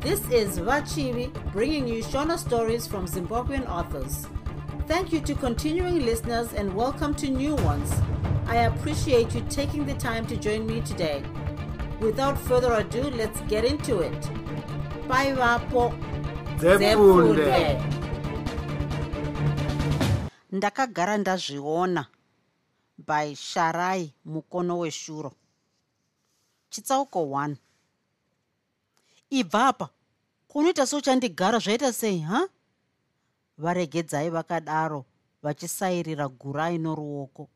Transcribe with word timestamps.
This 0.00 0.20
is 0.30 0.58
Vachivi 0.58 1.30
bringing 1.52 1.86
you 1.86 2.02
Shona 2.02 2.38
stories 2.38 2.86
from 2.86 3.06
Zimbabwean 3.06 3.68
authors. 3.68 4.26
Thank 4.88 5.12
you 5.12 5.20
to 5.20 5.34
continuing 5.34 6.06
listeners 6.06 6.54
and 6.54 6.74
welcome 6.74 7.14
to 7.16 7.28
new 7.28 7.54
ones. 7.56 7.92
I 8.46 8.56
appreciate 8.70 9.34
you 9.34 9.42
taking 9.50 9.84
the 9.84 9.94
time 9.94 10.26
to 10.28 10.36
join 10.38 10.66
me 10.66 10.80
today. 10.80 11.22
Without 12.00 12.38
further 12.38 12.72
ado, 12.72 13.10
let's 13.10 13.40
get 13.42 13.66
into 13.66 14.00
it. 14.00 14.20
Bye, 15.06 15.34
Vapo. 15.34 15.92
Ndakagara 20.52 21.16
ndazviona 21.18 22.06
by 22.98 23.34
sharai 23.34 24.12
mukono 24.24 24.78
weshuro 24.78 25.32
chitsauko 26.70 27.24
1 27.24 27.54
ibva 29.30 29.68
apa 29.68 29.88
kunoita 30.50 30.86
seuchandigara 30.86 31.58
zvaita 31.58 31.92
sei 31.92 32.20
ha? 32.20 32.48
Varegedzai 33.58 34.30
vakadaro 34.30 35.04
vachisairira 35.42 36.28
gurai 36.28 36.78
noruoko. 36.78 37.48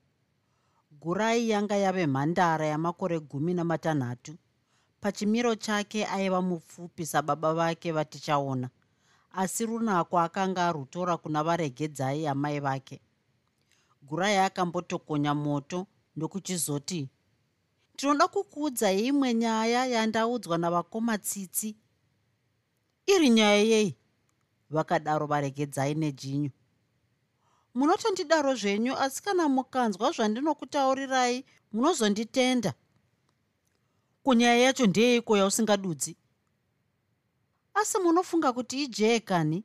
Gurai 1.01 1.49
yanga 1.51 1.77
yave 1.77 2.07
mhandara 2.07 2.67
yamakore 2.67 3.21
gumi 3.21 3.55
namatanhatu. 3.55 4.37
Pachimiro 5.01 5.55
chake 5.55 6.07
aiva 6.07 6.43
mupfupi 6.43 7.07
sababa 7.07 7.55
vake 7.55 7.93
vatichaona 7.93 8.71
asi 9.33 9.67
runako 9.67 10.19
akanga 10.19 10.69
arutora 10.69 11.17
kuna 11.17 11.43
varegedzai 11.45 12.27
amai 12.27 12.61
vake. 12.61 13.01
Gurai 14.03 14.37
akambotokonya 14.37 15.35
moto 15.35 15.87
ndokuchizoti 16.17 17.09
ndinoda 17.95 18.29
kukuudzai 18.29 19.07
imwe 19.07 19.35
nyaya 19.35 19.87
yandaudzwa 19.87 20.59
navakoma 20.59 21.19
tsitsi 21.19 21.77
iri 23.07 23.31
nyaya 23.31 23.63
yei? 23.63 23.97
Vakadaro 24.71 25.27
varegedzai 25.27 25.95
nejinyu. 25.95 26.51
Munotondidaro 27.75 28.55
zvenyu 28.55 28.95
asi 28.97 29.23
kana 29.23 29.49
mukanzwa 29.49 30.11
zvandinokutaurirai 30.13 31.45
munozonditenda. 31.73 32.75
Kunyaya 34.23 34.57
yacho 34.57 34.87
ndeyeiko 34.87 35.37
yausingadudzi 35.37 36.17
asi 37.75 37.99
munofunga 37.99 38.53
kuti 38.53 38.83
ijee 38.85 39.21
kani? 39.21 39.65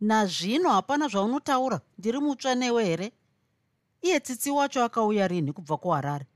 Nazvino 0.00 0.70
hapana 0.70 1.08
zvaunotaura? 1.08 1.80
Ndiri 1.98 2.18
mutsva 2.20 2.54
newe 2.54 2.84
here? 2.84 3.12
Iye 4.02 4.20
tsitsi 4.20 4.50
wacho 4.50 4.84
akauya 4.84 5.28
rini 5.28 5.52
kubva 5.52 5.76
kuharare. 5.76 6.26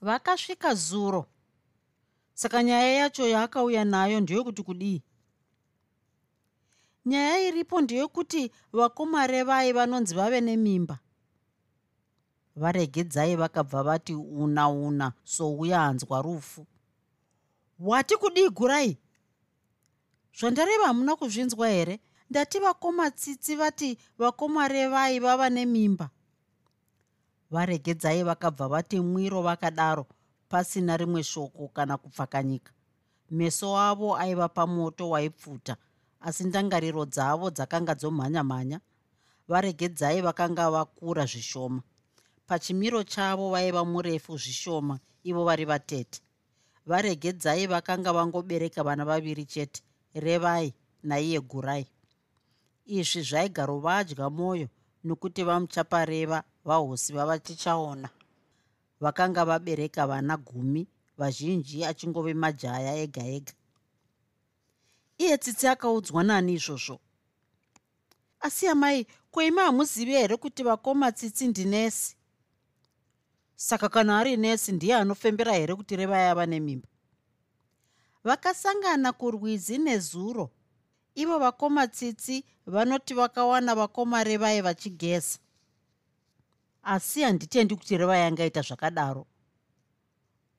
Vakasvika 0.00 0.74
zuro 0.74 1.26
saka 2.34 2.62
nyaya 2.62 2.92
yacho 2.92 3.28
yaakauya 3.28 3.84
nayo 3.84 4.20
ndeyekuti 4.20 4.62
kudii? 4.62 5.02
Nyaya 7.06 7.38
iripo 7.48 7.80
ndeyekuti 7.80 8.52
vakomare 8.72 9.42
vai 9.42 9.72
vanonzi 9.72 10.14
vave 10.14 10.40
nemimba. 10.40 10.98
Varegedzai 12.56 13.36
vakabva 13.36 13.82
vati 13.82 14.14
una 14.14 14.68
una 14.68 15.12
souya 15.24 15.78
hanzwa 15.80 16.22
rufu. 16.22 16.66
Wati 17.78 18.16
kudii 18.16 18.48
gurai? 18.48 18.98
Zvandareva 20.38 20.86
hamuna 20.86 21.16
kuzvinzwa 21.16 21.68
here? 21.68 22.00
Ndati 22.30 22.58
vakoma 22.58 23.10
tsitsi 23.10 23.56
vati 23.56 23.98
vakomare 24.18 24.88
vai 24.88 25.18
vava 25.20 25.50
nemimba. 25.50 26.10
Varegedzai 27.50 28.22
vakabva 28.22 28.68
vati 28.68 29.00
mwiro 29.00 29.42
vakadaro 29.42 30.06
pasina 30.48 30.96
rimwe 30.96 31.22
shoko 31.22 31.68
kana 31.68 31.96
kupfakanyika 31.96 32.72
meso 33.30 33.78
avo 33.78 34.16
aiva 34.16 34.48
pamoto 34.48 35.10
waipfuta 35.10 35.76
asi 36.24 36.44
ndangariro 36.44 37.04
dzavo 37.04 37.50
dzakanga 37.50 37.94
dzomhanya-mhanya. 37.94 38.80
Varegedzai 39.48 40.20
vakanga 40.20 40.70
vakura 40.70 41.26
zvishoma. 41.26 41.82
Pachimiro 42.46 43.02
chavo 43.04 43.50
vaiva 43.50 43.84
murefu 43.84 44.38
zvishoma 44.38 44.98
ivo 45.24 45.44
vari 45.44 45.64
vatete. 45.64 46.20
Varegedzai 46.86 47.66
vakanga 47.66 48.12
vangobereka 48.12 48.82
vana 48.82 49.04
vaviri 49.04 49.44
chete 49.44 49.82
revai 50.14 50.74
naiye 51.02 51.40
gurai. 51.40 51.86
Izvi 52.86 53.22
zvaigarovadya 53.22 54.30
mwoyo 54.30 54.68
nokuti 55.04 55.42
vamuchapareva 55.44 56.44
vahosi 56.64 57.12
vavatichaona 57.12 58.08
vakanga 59.04 59.44
vabereka 59.44 60.06
vana 60.06 60.36
gumi 60.36 60.86
vazhinji 61.18 61.84
achingove 61.84 62.34
majaya 62.34 62.96
ega 62.96 63.22
ega. 63.36 63.52
Iye 65.18 65.38
tsitsi 65.38 65.66
akaudzwa 65.68 66.22
nani 66.24 66.52
izvozvo. 66.52 67.00
Asi 68.40 68.68
amai 68.68 69.06
kweima 69.30 69.62
hamuzivi 69.62 70.12
here 70.12 70.36
kuti 70.36 70.62
vakoma 70.62 71.12
tsitsi 71.12 71.46
ndinesi 71.48 72.16
saka 73.56 73.88
kana 73.88 74.18
ari 74.18 74.36
nesi 74.36 74.72
ndiye 74.72 74.94
anofembera 74.94 75.52
here 75.52 75.74
kuti 75.74 75.96
revai 75.96 76.28
ava 76.28 76.46
nemimba? 76.46 76.88
Vakasangana 78.24 79.12
kurwizi 79.12 79.78
nezuro. 79.78 80.50
Ivo 81.14 81.38
vakoma 81.38 81.86
tsitsi 81.88 82.44
vanoti 82.66 83.14
vakawana 83.14 83.74
vakoma 83.74 84.24
revai 84.24 84.60
vachigeza 84.60 85.38
asi 86.84 87.22
handitendi 87.22 87.76
kuti 87.76 87.96
revai 87.96 88.22
angaita 88.22 88.60
zvakadaro. 88.62 89.26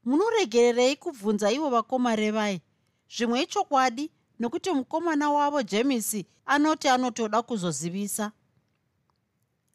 Munoregererei 0.06 0.96
kubvunza 0.96 1.52
ivo 1.52 1.70
vakoma 1.70 2.16
revai 2.16 2.62
zvimwe 3.10 3.42
ichokwadi 3.42 4.12
nokuti 4.40 4.72
mukomana 4.72 5.32
wavo 5.32 5.62
jemisi 5.64 6.26
anoti 6.46 6.88
anotoda 6.88 7.42
kuzozivisa. 7.42 8.32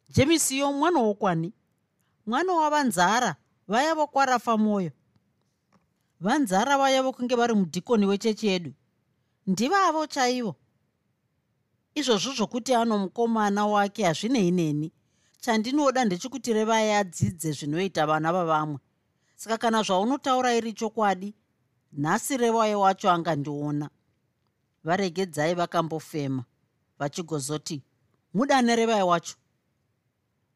Jemisiyo 0.09 0.71
mwana 0.73 0.99
wokwani. 0.99 1.53
Mwana 2.25 2.53
wavanzara 2.53 3.35
vaya 3.67 3.95
vokwarafa 3.95 4.57
mwoyo 4.57 4.91
vanzara 6.21 6.77
vaya 6.77 7.03
vokunge 7.03 7.35
vari 7.35 7.53
mudhikoni 7.53 8.05
wechechi 8.05 8.47
yedu. 8.47 8.73
Ndivavo 9.47 10.07
chaivo. 10.07 10.55
Izvozvo 11.95 12.33
zvokuti 12.33 12.73
ano 12.73 12.97
mukomana 12.97 13.65
wake 13.67 14.03
hazvinei 14.03 14.51
neni 14.51 14.91
chandinoda 15.41 16.05
ndechekuti 16.05 16.53
revai 16.53 16.91
adzidze 16.91 17.51
zvinoita 17.51 18.05
vana 18.05 18.33
vavamwe. 18.33 18.79
Saka 19.35 19.57
kana 19.57 19.83
zvaunotaura 19.83 20.53
iri 20.55 20.73
chokwadi 20.73 21.33
nhasi 21.93 22.37
revai 22.37 22.75
wacho 22.75 23.09
angandiona. 23.11 23.89
Varegedzai 24.83 25.53
vakambofema 25.55 26.43
vachigozoti 26.99 27.83
mudane 28.33 28.75
revai 28.75 29.03
wacho. 29.03 29.35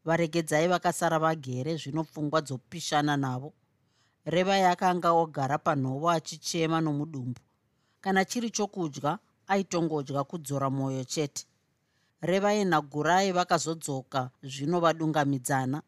Varegedzai 0.06 0.68
vakasara 0.68 1.20
vagere 1.20 1.78
zvino 1.78 2.04
pfungwa 2.04 2.42
dzopishana 2.42 3.18
navo. 3.18 3.54
Revai 4.26 4.64
akanga 4.64 5.12
ogara 5.12 5.58
panhovo 5.58 6.10
achichema 6.10 6.82
nomudumbu. 6.82 7.42
Kana 8.02 8.26
chiri 8.26 8.50
chokudya 8.50 9.20
aitongodya 9.48 10.24
kudzora 10.24 10.70
mwoyo 10.70 11.04
chete 11.04 11.46
revai 12.26 12.66
nagurai 12.66 13.32
vakazodzoka 13.32 14.30
zvino 14.44 14.80
vadungamidzana. 14.80 15.82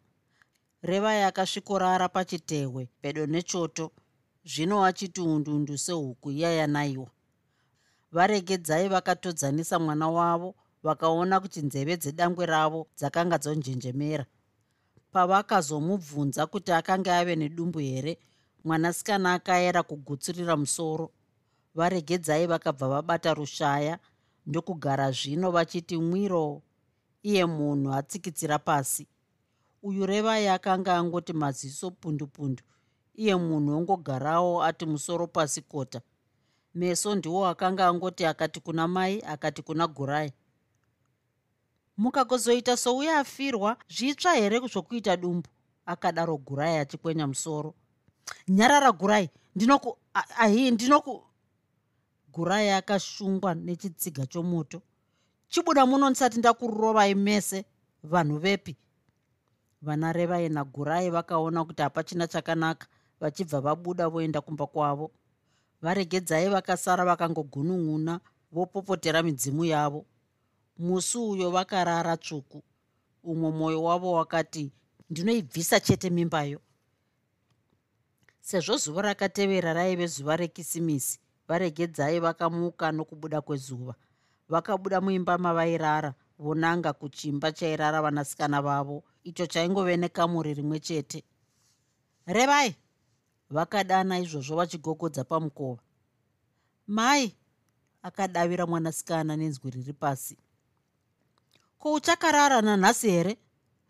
Revai 0.84 1.24
akasvikorara 1.24 2.10
pachitehwe 2.10 2.90
pedo 3.02 3.26
nechoto 3.26 3.92
zvino 4.46 4.86
achiti 4.86 5.22
undundu 5.22 5.78
sehuku 5.78 6.32
iya 6.32 6.52
yanaiwa 6.52 7.10
varegedzai 8.12 8.88
vakatodzanisa 8.90 9.80
mwana 9.80 10.10
wavo 10.10 10.56
vakaona 10.84 11.40
kuti 11.40 11.62
nzeve 11.62 11.98
dzedangwe 11.98 12.46
ravo 12.46 12.88
dzakanga 12.98 13.38
dzonjenjemera. 13.38 14.26
Pavakazomubvunza 15.12 16.46
kuti 16.48 16.72
akanga 16.72 17.18
ave 17.18 17.36
nedumbu 17.36 17.80
here 17.80 18.18
mwanasikana 18.64 19.34
akaera 19.34 19.84
kugutsurira 19.84 20.58
musoro. 20.58 21.12
Varegedzai 21.76 22.48
vakabva 22.48 22.88
vabata 22.88 23.34
rushaya 23.34 24.00
ndokugara 24.48 25.12
zvino 25.12 25.52
vachiti 25.52 25.98
mwiro 25.98 26.62
iye 27.24 27.46
munhu 27.46 27.94
atsikitsira 27.94 28.60
pasi. 28.60 29.08
Uyu 29.84 30.06
revai 30.06 30.48
akanga 30.48 30.98
angoti 30.98 31.34
maziso 31.34 31.92
pundupundu 31.92 32.64
iye 33.16 33.36
munhu 33.36 33.78
ongogarawo 33.78 34.64
ati 34.64 34.86
musoro 34.86 35.28
pasi 35.28 35.62
kota. 35.62 36.02
Meso 36.76 37.16
ndiwo 37.16 37.48
akanga 37.48 37.88
angoti 37.88 38.26
akati 38.26 38.60
kuna 38.60 38.88
mai 38.88 39.22
akati 39.22 39.62
kuna 39.62 39.88
gurai. 39.88 40.32
Mukagozoita 41.98 42.78
souya 42.78 43.20
afirwa 43.20 43.78
zvitsva 43.90 44.34
here 44.34 44.60
zvokuita 44.60 45.18
dumbu? 45.18 45.50
Akadaro 45.86 46.38
gurai 46.38 46.78
achikwenya 46.78 47.28
musoro. 47.28 47.74
Nyarara 48.48 48.92
gurai 48.92 49.30
ndinoku 49.56 49.98
ahi 50.14 50.72
ndinoku 50.72 51.24
gurai 52.38 52.70
akashungwa 52.70 53.56
nechitsiga 53.56 54.26
chomoto 54.26 54.82
chibuda 55.50 55.86
muno 55.86 56.10
ndisati 56.10 56.40
ndakurovai 56.40 57.16
mese 57.16 57.66
vanhu 58.04 58.38
vepi. 58.38 58.76
Vana 59.82 60.14
revai 60.14 60.50
nagurai 60.50 61.10
vakaona 61.10 61.66
kuti 61.66 61.82
hapachina 61.82 62.28
chakanaka 62.28 62.88
vachibva 63.20 63.62
vabuda 63.62 64.10
voenda 64.10 64.42
kumba 64.42 64.68
kwavo. 64.68 65.12
Varegedzai 65.82 66.50
vakasara 66.50 67.06
vakangogunun'una 67.06 68.20
vopopotera 68.52 69.24
midzimu 69.24 69.66
yavo. 69.66 70.06
Musi 70.78 71.18
uyo 71.18 71.52
vakarara 71.52 72.18
tsvuku. 72.18 72.64
Umwe 73.24 73.52
mwoyo 73.52 73.84
wavo 73.84 74.12
wakati 74.12 74.72
ndinoibvisa 75.10 75.80
chete 75.80 76.10
mimbayo 76.10 76.60
sezvo 78.42 78.78
zuva 78.78 79.02
rakatevera 79.02 79.74
raive 79.74 80.08
zuva 80.08 80.36
rekisimisi 80.36 81.20
varegedzai 81.48 82.20
vakamuka 82.20 82.92
nokubuda 82.92 83.42
kwezuva. 83.42 83.96
Vakabuda 84.50 85.02
muimba 85.02 85.38
mavairara 85.38 86.14
vonanga 86.40 86.94
kuchimba 86.94 87.52
chairara 87.52 88.02
vanasikana 88.02 88.62
vavo. 88.62 89.04
Icho 89.24 89.46
chaingove 89.46 89.98
nekamuri 89.98 90.54
rimwe 90.54 90.80
chete. 90.80 91.24
Revai! 92.26 92.76
Vakadana 93.50 94.20
izvozvo 94.20 94.56
vachigogodza 94.56 95.24
pamukova. 95.24 95.82
Mai! 96.88 97.36
Akadavira 98.04 98.66
mwanasikana 98.66 99.36
nenzwi 99.36 99.72
riri 99.72 99.94
pasi. 99.94 100.38
Ko 101.80 101.94
uchakarara 101.94 102.62
nanhasi 102.62 103.10
here? 103.10 103.38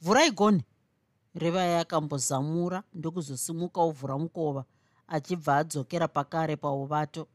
Vhurai 0.01 0.31
goni! 0.31 0.63
Revai 1.35 1.75
akambozamura 1.75 2.83
ndokuzosimuka 2.93 3.81
ovhura 3.81 4.17
mukova 4.17 4.65
achibva 5.07 5.57
adzokera 5.57 6.07
pakare 6.07 6.55
pauvato 6.55 7.27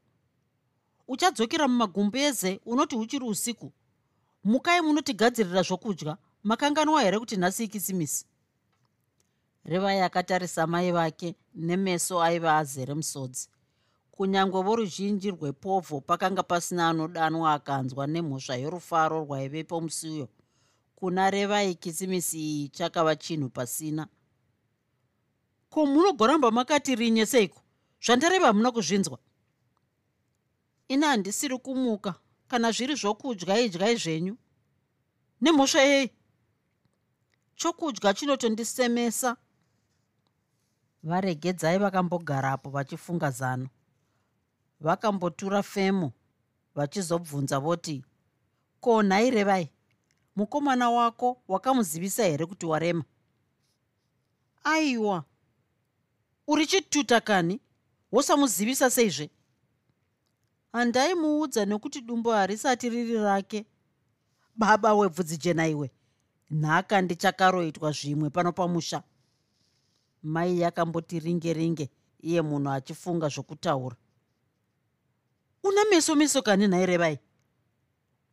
uchadzokera 1.13 1.69
mumagumbeze 1.69 2.61
unoti 2.67 2.97
uchiri 2.97 3.25
usiku 3.25 3.73
mukai 4.45 4.81
munotigadzirira 4.81 5.63
zvokudya. 5.63 6.17
Makanganwa 6.43 7.03
here 7.03 7.19
kuti 7.19 7.37
nhasi 7.37 7.65
ikisimisi 7.65 8.27
revai 9.65 10.01
akatarisa 10.01 10.67
mai 10.67 10.93
vake 10.93 11.35
nemeso 11.55 12.23
aiva 12.23 12.59
azere 12.59 12.95
musodzi. 12.95 13.49
Kunyange 14.11 14.63
voruzhinji 14.63 15.31
rwepovho 15.31 16.01
pakanga 16.01 16.43
pasina 16.43 16.89
anodanwa 16.89 17.53
akanzwa 17.53 18.07
nemhosva 18.07 18.57
yorufaro 18.57 19.25
rwaivepo 19.25 19.81
musi 19.81 20.09
uyo 20.09 20.29
kuna 20.97 21.31
revai 21.31 21.75
kisimisi 21.75 22.39
iyi 22.39 22.69
chakava 22.69 23.17
chinhu 23.17 23.49
pasina. 23.49 24.09
Ko 25.71 25.87
munogoramba 25.87 26.51
makati 26.51 26.95
rinye 26.95 27.27
seiko? 27.27 27.61
Zvandareva 28.01 28.47
hamuna 28.47 28.73
kuzvinzwa 28.73 29.19
ina 30.89 31.07
handisiri 31.07 31.59
kumuka. 31.59 32.15
Kana 32.49 32.73
zviri 32.73 32.95
zvokudya 32.95 33.61
idyai 33.61 33.97
zvenyu. 33.97 34.37
Nemhosva 35.41 35.81
yei? 35.81 36.11
Chokudya 37.57 38.15
chinotondisemesa 38.15 39.37
varegedzai 41.03 41.79
vakambogarapo 41.79 42.71
vachifunga 42.71 43.31
zano. 43.31 43.69
Vakambotura 44.81 45.63
femo 45.63 46.13
vachizobvunza 46.75 47.59
voti 47.61 48.05
ko 48.81 49.03
nhai 49.03 49.31
revai 49.31 49.71
mukomana 50.37 50.91
wako 50.91 51.43
wakamuzivisa 51.49 52.25
here 52.25 52.47
kuti 52.47 52.67
warema? 52.67 53.05
Aiwa 54.65 55.25
uri 56.47 56.67
chituta 56.67 57.21
kani? 57.21 57.61
Wosamuzivisa 58.13 58.91
seizve 58.91 59.31
handaimuudza 60.73 61.65
nekuti 61.65 62.01
dumbo 62.01 62.33
harisati 62.33 62.89
riri 62.89 63.15
rake. 63.15 63.67
Baba 64.57 64.95
webvudzi 64.95 65.37
jena 65.37 65.69
iwe 65.69 65.91
nhaka 66.51 67.01
ndichakaroitwa 67.01 67.93
zvimwe 67.93 68.31
pano 68.31 68.53
pamusha. 68.53 69.03
Mai 70.23 70.61
yakamboti 70.61 71.21
ringe 71.21 71.53
ringe 71.53 71.91
iye 72.21 72.43
munhu 72.43 72.71
achifunga 72.71 73.29
zvokutaura. 73.29 73.97
Una 75.63 75.85
meso 75.91 76.15
meso 76.15 76.43
kani 76.43 76.69
nhai 76.69 76.87
revai 76.87 77.19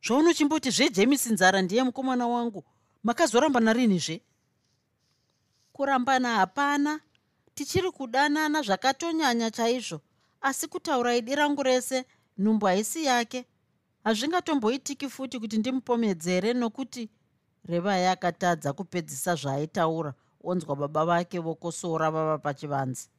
zvaunochimboti 0.03 0.71
zvejemisi 0.71 1.33
nzara 1.33 1.61
ndiye 1.61 1.83
mukomana 1.83 2.27
wangu 2.27 2.63
makazorambana 3.03 3.73
rinizve 3.73 4.21
kurambana 5.73 6.35
hapana 6.35 6.99
tichiri 7.53 7.91
kudanana 7.91 8.61
zvakatonyanya 8.61 9.51
chaizvo 9.51 10.01
asi 10.41 10.67
kutaura 10.67 11.15
idi 11.15 11.35
rangu 11.35 11.63
rese 11.63 12.05
nhumbu 12.39 12.65
haisi 12.65 13.05
yake. 13.05 13.45
Hazvingatomboitiki 14.03 15.09
futi 15.09 15.39
kuti 15.39 15.57
ndimupomedzere 15.57 16.53
nokuti 16.53 17.09
revai 17.65 18.05
akatadza 18.07 18.73
kupedzisa 18.73 19.35
zvaaitaura 19.35 20.13
onzwa 20.43 20.75
baba 20.75 21.05
vake 21.05 21.39
vokosora 21.39 22.11
vava 22.11 22.37
pachivanzi 22.37 23.09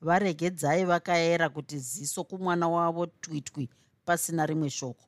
varegedzai 0.00 0.84
vakayera 0.84 1.48
kuti 1.48 1.78
ziso 1.78 2.24
kumwana 2.24 2.68
wavo 2.68 3.06
twitwi 3.06 3.68
pasina 4.04 4.46
rimwe 4.46 4.70
shoko. 4.70 5.04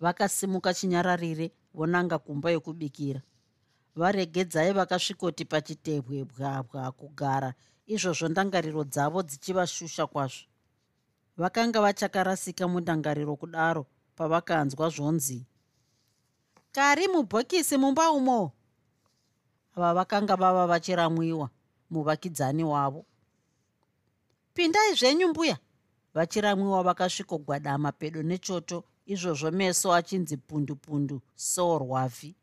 Vakasimuka 0.00 0.74
chinyararire 0.74 1.52
vonanga 1.74 2.18
kumba 2.18 2.50
yokubikira. 2.50 3.22
Varegedzai 3.96 4.72
vakasvikoti 4.72 5.44
pachitebwe 5.44 6.24
bwabwa 6.24 6.92
kugara 6.92 7.54
izvozvo 7.86 8.28
ndangariro 8.28 8.84
dzavo 8.84 9.22
dzichivashusha 9.22 10.06
kwazvo 10.06 10.46
vakanga 11.38 11.80
vachakarasika 11.80 12.68
mundangariro 12.68 13.36
kudaro 13.36 13.86
pavakanzwa 14.16 14.88
zvonzi 14.90 15.46
kari 16.72 17.08
mubhokisi 17.08 17.76
mumba 17.76 18.10
umo? 18.10 18.52
Ava 19.76 19.94
vakanga 19.94 20.36
vava 20.36 20.66
vachiramwiwa 20.66 21.50
muvakidzani 21.90 22.64
wavo. 22.64 23.06
Pindai 24.54 24.94
zvenyu 24.94 25.28
mbuya 25.28 25.58
vachiramwiwa 26.14 26.82
vakasvikogwadama 26.82 27.92
pedo 27.92 28.22
nechoto 28.22 28.84
izvozvo 29.06 29.50
meso 29.50 29.94
achinzi 29.94 30.36
pundupundu 30.36 31.20
soorwavi 31.36 32.34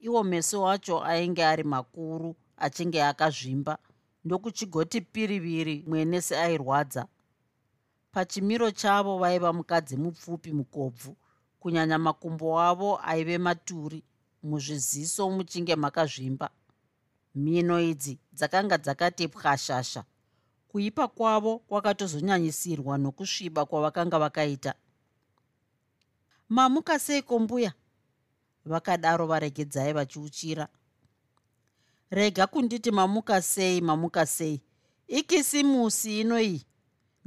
iwo 0.00 0.24
meso 0.24 0.68
acho 0.68 1.04
ainge 1.04 1.44
ari 1.44 1.64
makuru 1.64 2.36
achinge 2.56 3.02
akazvimba 3.02 3.78
ndokuchigoti 4.24 5.00
piriviri 5.00 5.84
mwene 5.86 6.20
seairwadza 6.20 7.06
pachimiro 8.12 8.70
chavo 8.70 9.18
vaiva 9.18 9.52
mukadzi 9.52 9.96
mupfupi 9.96 10.52
mukobvu. 10.52 11.16
Kunyanya 11.60 11.98
makumbo 11.98 12.60
avo 12.60 13.00
aive 13.02 13.38
maturi. 13.38 14.04
Muzviziso 14.42 15.30
muchinge 15.30 15.76
makazvimba. 15.76 16.50
Mhino 17.34 17.80
idzi 17.80 18.18
dzakanga 18.32 18.78
dzakati 18.78 19.28
pwashasha. 19.28 20.04
Kuipa 20.68 21.08
kwavo 21.08 21.58
kwakatozonyanyisirwa 21.58 22.98
nokusviba 22.98 23.66
kwavakanga 23.66 24.18
vakaita. 24.18 24.74
Mamuka 26.48 26.98
seiko 26.98 27.38
mbuya? 27.38 27.72
Vakadaro 28.64 29.26
varegedzai 29.26 29.92
vachiuchira. 29.92 30.68
Rega 32.10 32.46
kunditi 32.46 32.90
mamuka 32.90 33.42
sei 33.42 33.80
mamuka 33.80 34.26
sei. 34.26 34.62
Ikisimusi 35.08 36.20
inoiyi 36.20 36.67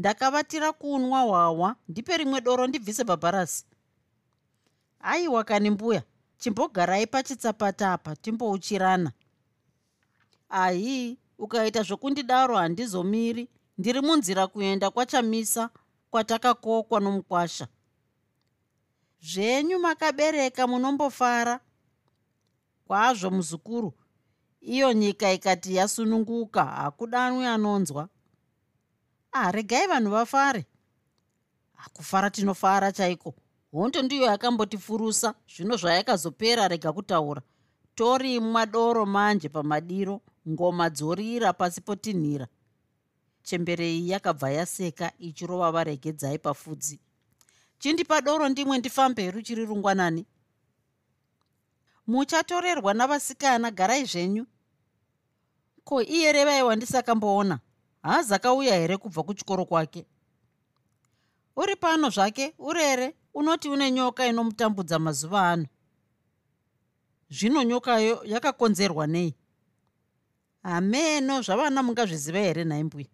ndakavatira 0.01 0.73
kunwa 0.73 1.21
hwahwa 1.21 1.75
ndipe 1.89 2.17
rimwe 2.17 2.41
doro 2.41 2.67
ndibvise 2.67 3.03
bhabharasi 3.03 3.65
aiwa 4.99 5.43
kani 5.43 5.69
mbuya 5.69 6.03
chimbogarai 6.37 7.07
pachitsapata 7.07 7.93
apa 7.93 8.15
timbouchirana. 8.15 9.11
Ahi 10.49 11.17
ukaita 11.37 11.83
zvokundidaro 11.83 12.55
handizomiri. 12.57 13.47
Ndiri 13.77 14.01
munzira 14.01 14.47
kuenda 14.47 14.89
kwachamisa 14.89 15.69
kwatakakokwa 16.11 16.99
nomukwasha. 16.99 17.67
Zvenyu 19.21 19.79
makabereka 19.79 20.67
munombofara. 20.67 21.59
Kwazvo 22.87 23.29
muzukuru 23.31 23.93
iyo 24.61 24.93
nyika 24.93 25.31
ikati 25.33 25.75
yasununguka 25.75 26.65
hakudanwi 26.65 27.45
anonzwa 27.45 28.09
ah 29.31 29.51
regai 29.51 29.87
vanhu 29.87 30.11
vafare. 30.11 30.65
Hakufara 31.73 32.29
tinofara 32.29 32.91
chaiko? 32.91 33.33
Hondo 33.71 34.01
ndiyo 34.01 34.25
yakambotifurusa. 34.25 35.33
Zvino 35.55 35.77
zvayakazopera 35.77 36.67
rega 36.67 36.93
kutaura. 36.93 37.41
Tori 37.95 38.39
madoro 38.39 39.05
manje 39.05 39.49
pamadiro 39.49 40.21
ngoma 40.49 40.89
dzorira 40.89 41.53
pasi 41.53 41.81
potinhira. 41.81 42.47
Chemberei 43.43 44.09
yakabva 44.09 44.51
yaseka 44.51 45.11
ichirova 45.19 45.71
varegedzai 45.71 46.39
pafudzi. 46.39 46.99
Chindipa 47.79 48.21
doro 48.21 48.49
ndimwe 48.49 48.77
ndifambe 48.77 49.31
ruchiri 49.31 49.65
rungwanani. 49.65 50.25
Muchatorerwa 52.07 52.93
navasikana 52.93 53.71
garai 53.71 54.05
zvenyu. 54.05 54.45
Ko 55.83 56.01
iye 56.01 56.31
revai 56.31 56.63
wandisakamboona 56.63 57.59
haazi 58.01 58.33
akauya 58.33 58.75
here 58.75 58.97
kubva 58.97 59.23
kuchikoro 59.23 59.65
kwake? 59.65 60.05
Uri 61.55 61.75
pano 61.75 62.09
zvake 62.09 62.53
urere 62.59 63.15
unoti 63.33 63.69
une 63.69 63.91
nyoka 63.91 64.27
inomutambudza 64.27 64.99
mazuva 64.99 65.49
ano. 65.51 65.65
Zvino 67.29 67.63
nyokayo 67.63 68.21
yakakonzerwa 68.25 69.07
nei? 69.07 69.35
Hameno 70.63 71.41
zvavana 71.41 71.83
mungazviziva 71.83 72.39
here 72.39 72.63
nhaimbuya 72.63 73.07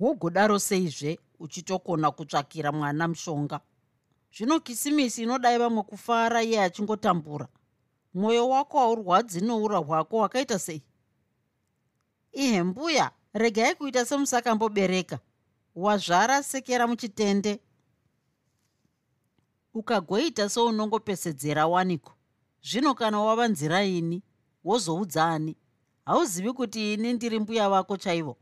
wogodaro 0.00 0.58
seizve 0.58 1.18
uchitokona 1.38 2.10
kutsvakira 2.10 2.72
mwana 2.72 3.08
mushonga. 3.08 3.60
Zvino 4.36 4.60
kisimisi 4.60 5.22
inodai 5.22 5.58
vamwe 5.58 5.82
kufara 5.82 6.42
iye 6.42 6.62
achingotambura. 6.62 7.48
Mwoyo 8.14 8.48
wako 8.48 8.78
haurwadzi 8.78 9.40
noura 9.40 9.78
hwako 9.78 10.16
wakaita 10.16 10.58
sei 10.58 10.82
ihe 12.36 12.62
mbuya 12.62 13.10
regai 13.34 13.74
kuita 13.74 14.04
semusakambobereka. 14.04 15.18
Wazvara 15.74 16.42
sekera 16.42 16.86
muchitende. 16.86 17.60
Ukagoita 19.74 20.48
seunongopesedzera 20.48 21.66
waniko? 21.66 22.12
Zvino 22.62 22.94
kana 22.94 23.20
wava 23.20 23.48
nzira 23.48 23.84
ini 23.84 24.22
wozoudza 24.64 25.24
ani? 25.26 25.56
Hauzivi 26.04 26.52
kuti 26.52 26.94
ini 26.94 27.12
ndiri 27.12 27.38
mbuya 27.40 27.68
vako 27.68 27.96
chaivo? 27.96 28.36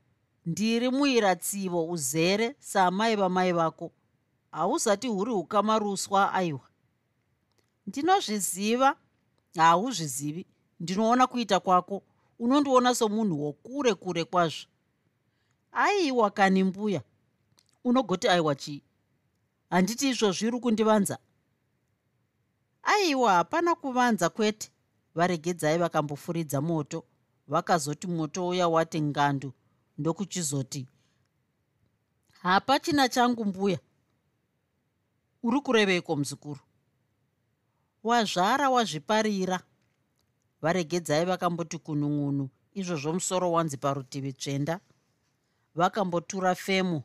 Ndiri 0.46 0.90
muiratsivo 0.90 1.88
uzere 1.88 2.56
saamai 2.58 3.16
vamai 3.16 3.52
vako. 3.52 3.92
Hauzati 4.50 5.08
huri 5.08 5.30
ukamaruswa 5.30 6.32
aiwa. 6.32 6.68
Ndinozviziva? 7.86 8.96
Hauzvizivi. 9.56 10.46
Ndinoona 10.80 11.26
kuita 11.26 11.60
kwako 11.60 12.02
unondiona 12.38 12.94
somunhu 12.94 13.42
wokure 13.44 13.94
kure 13.94 14.24
kwazvo. 14.24 14.66
Aiwa 15.72 16.30
kani 16.30 16.64
mbuya 16.64 17.02
unogoti 17.84 18.28
aiwa 18.28 18.54
chii? 18.54 18.82
Handiti 19.70 20.08
izvozvi 20.08 20.46
uri 20.46 20.60
kundivanza? 20.60 21.18
Aiwa 22.82 23.32
hapana 23.32 23.74
kuvanza 23.74 24.28
kwete. 24.28 24.70
Varegedzai 25.14 25.78
vakambofuridza 25.78 26.60
moto 26.60 27.04
vakazoti 27.48 28.06
moto 28.06 28.48
uya 28.48 28.68
wati 28.68 29.00
ngandu 29.02 29.52
ndokuchizoti 29.98 30.86
hapachina 32.30 33.08
changu 33.08 33.44
mbuya. 33.44 33.78
Uri 35.42 35.60
kureveiko 35.60 36.16
muzukuru? 36.16 36.60
Wazvara 38.04 38.70
wazviparira 38.70 39.60
varegedzai 40.64 41.24
vakamboti 41.28 41.78
kunun'unu 41.78 42.48
izvozvo 42.74 43.12
musoro 43.12 43.52
wanzi 43.52 43.76
parutivi 43.76 44.32
tsvenda. 44.32 44.80
Vakambotura 45.74 46.54
femo 46.54 47.02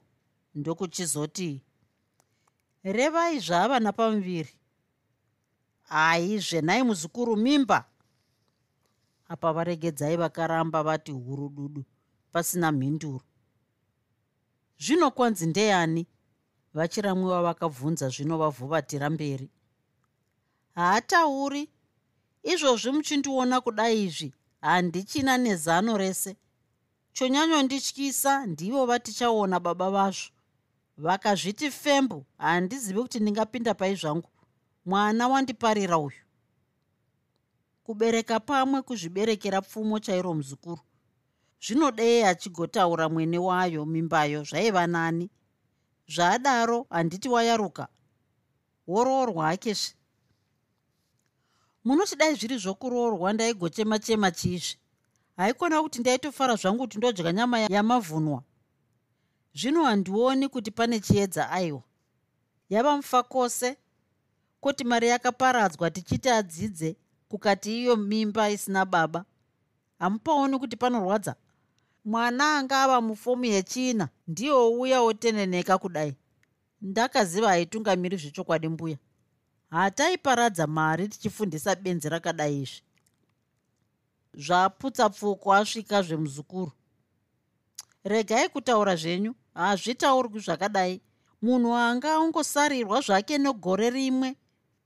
ndokuchizoti 0.56 1.62
revai 2.84 3.40
zvava 3.40 3.80
napamuviri. 3.80 4.54
Hai 5.84 6.40
zvenai 6.40 6.84
muzukuru 6.84 7.36
mimba. 7.36 7.86
Apa 9.28 9.54
varegedzai 9.54 10.18
vakaramba 10.18 10.84
vati 10.84 11.12
hurududu 11.12 11.84
pasina 12.32 12.72
mhinduro. 12.72 13.22
Zvino 14.80 15.12
kwanzi 15.12 15.46
ndeyani? 15.48 16.08
Vachiramwiwa 16.74 17.42
vakabvunza 17.42 18.10
zvino 18.10 18.38
vavhuvatira 18.38 19.10
mberi. 19.10 19.50
Haatauri 20.76 21.70
izvozvi 22.44 22.92
muchindiona 22.92 23.62
kudai 23.62 24.04
izvi 24.06 24.34
handichina 24.62 25.38
nezano 25.38 25.98
rese. 25.98 26.36
Chonyanyondityisa 27.14 28.46
ndivo 28.46 28.86
vatichaona 28.86 29.60
baba 29.60 29.90
vazvo. 29.90 30.32
Vakazviti 30.98 31.72
fembu 31.72 32.26
handizivi 32.38 33.02
kuti 33.02 33.20
ndingapinda 33.20 33.74
pai 33.74 33.96
zvangu. 33.96 34.30
Mwana 34.86 35.28
wandiparira 35.28 35.98
uyu. 35.98 36.22
Kubereka 37.84 38.40
pamwe 38.40 38.82
kuzviberekera 38.82 39.62
pfumo 39.62 40.00
chairo 40.00 40.34
muzukuru. 40.34 40.82
Zvinodei 41.62 42.24
achigotaura 42.24 43.10
mwene 43.10 43.38
wayo 43.38 43.86
mimbayo 43.86 44.44
zvaiva 44.44 44.88
nani. 44.88 45.30
Zvaadaro 46.08 46.86
handiti 46.90 47.30
wayaruka. 47.30 47.88
Woroorwa 48.88 49.46
hakesve 49.46 49.99
munoti 51.84 52.16
dai 52.16 52.36
zviri 52.36 52.58
zvokuroorwa 52.58 53.34
ndaigochema-chema 53.34 54.32
chiizve 54.32 54.78
haikona 55.38 55.82
kuti 55.82 56.00
ndaitofara 56.00 56.56
zvangu 56.56 56.80
kuti 56.84 56.98
ndodya 56.98 57.34
nyama 57.34 57.60
yamavhunwa 57.60 58.44
zvino 59.54 59.84
handioni 59.84 60.48
kuti 60.50 60.72
pane 60.72 61.00
chiedza 61.00 61.50
aiwa 61.50 61.82
yava 62.70 62.96
mufa 62.98 63.24
kwose 63.24 63.78
kuti 64.62 64.84
mari 64.84 65.08
yakaparadzwa 65.08 65.92
tichiti 65.92 66.30
adzidze 66.30 66.96
kukati 67.30 67.82
iyo 67.82 67.96
mimba 67.96 68.50
isina 68.50 68.86
baba. 68.86 69.26
Hamupaoni 70.00 70.60
kuti 70.60 70.78
panorwadza. 70.78 71.36
Mwana 72.06 72.58
anga 72.58 72.84
ava 72.84 73.02
mufomu 73.02 73.46
yechina 73.46 74.10
ndiyo 74.28 74.72
uya 74.72 75.02
oteneneka 75.02 75.78
kudai. 75.78 76.16
Ndakaziva 76.82 77.48
haitungamiri 77.48 78.18
zvechokwadi 78.18 78.68
mbuya 78.68 78.98
hataiparadza 79.70 80.68
mari 80.68 81.08
tichifundisa 81.08 81.76
benzi 81.76 82.10
rakadai 82.10 82.62
izvi. 82.62 82.82
Zvaputsa 84.34 85.10
pfuko 85.10 85.54
asvika 85.54 86.02
zvemuzukuru. 86.02 86.72
Regai 88.04 88.50
kutaura 88.50 88.96
zvenyu 88.96 89.36
hazvitaurwi 89.54 90.40
zvakadai. 90.40 91.02
Munhu 91.42 91.76
anga 91.76 92.16
angosarirwa 92.16 93.02
zvake 93.02 93.38
negore 93.38 93.90
rimwe. 93.90 94.36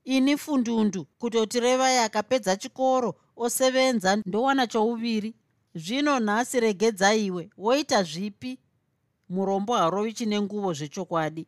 Ini 0.04 0.36
fundundu 0.36 1.04
kutoti 1.18 1.60
revai 1.60 1.98
akapedza 1.98 2.56
chikoro 2.56 3.14
osevenza 3.36 4.16
ndowana 4.16 4.66
chouviri. 4.66 5.34
Zvino 5.74 6.20
nhasi 6.20 6.60
regedzaiwe 6.60 7.50
woita 7.56 8.02
zvipi? 8.02 8.58
Murombo 9.28 9.74
harovi 9.74 10.12
chine 10.12 10.40
nguvo 10.40 10.72
zvechokwadi 10.72 11.46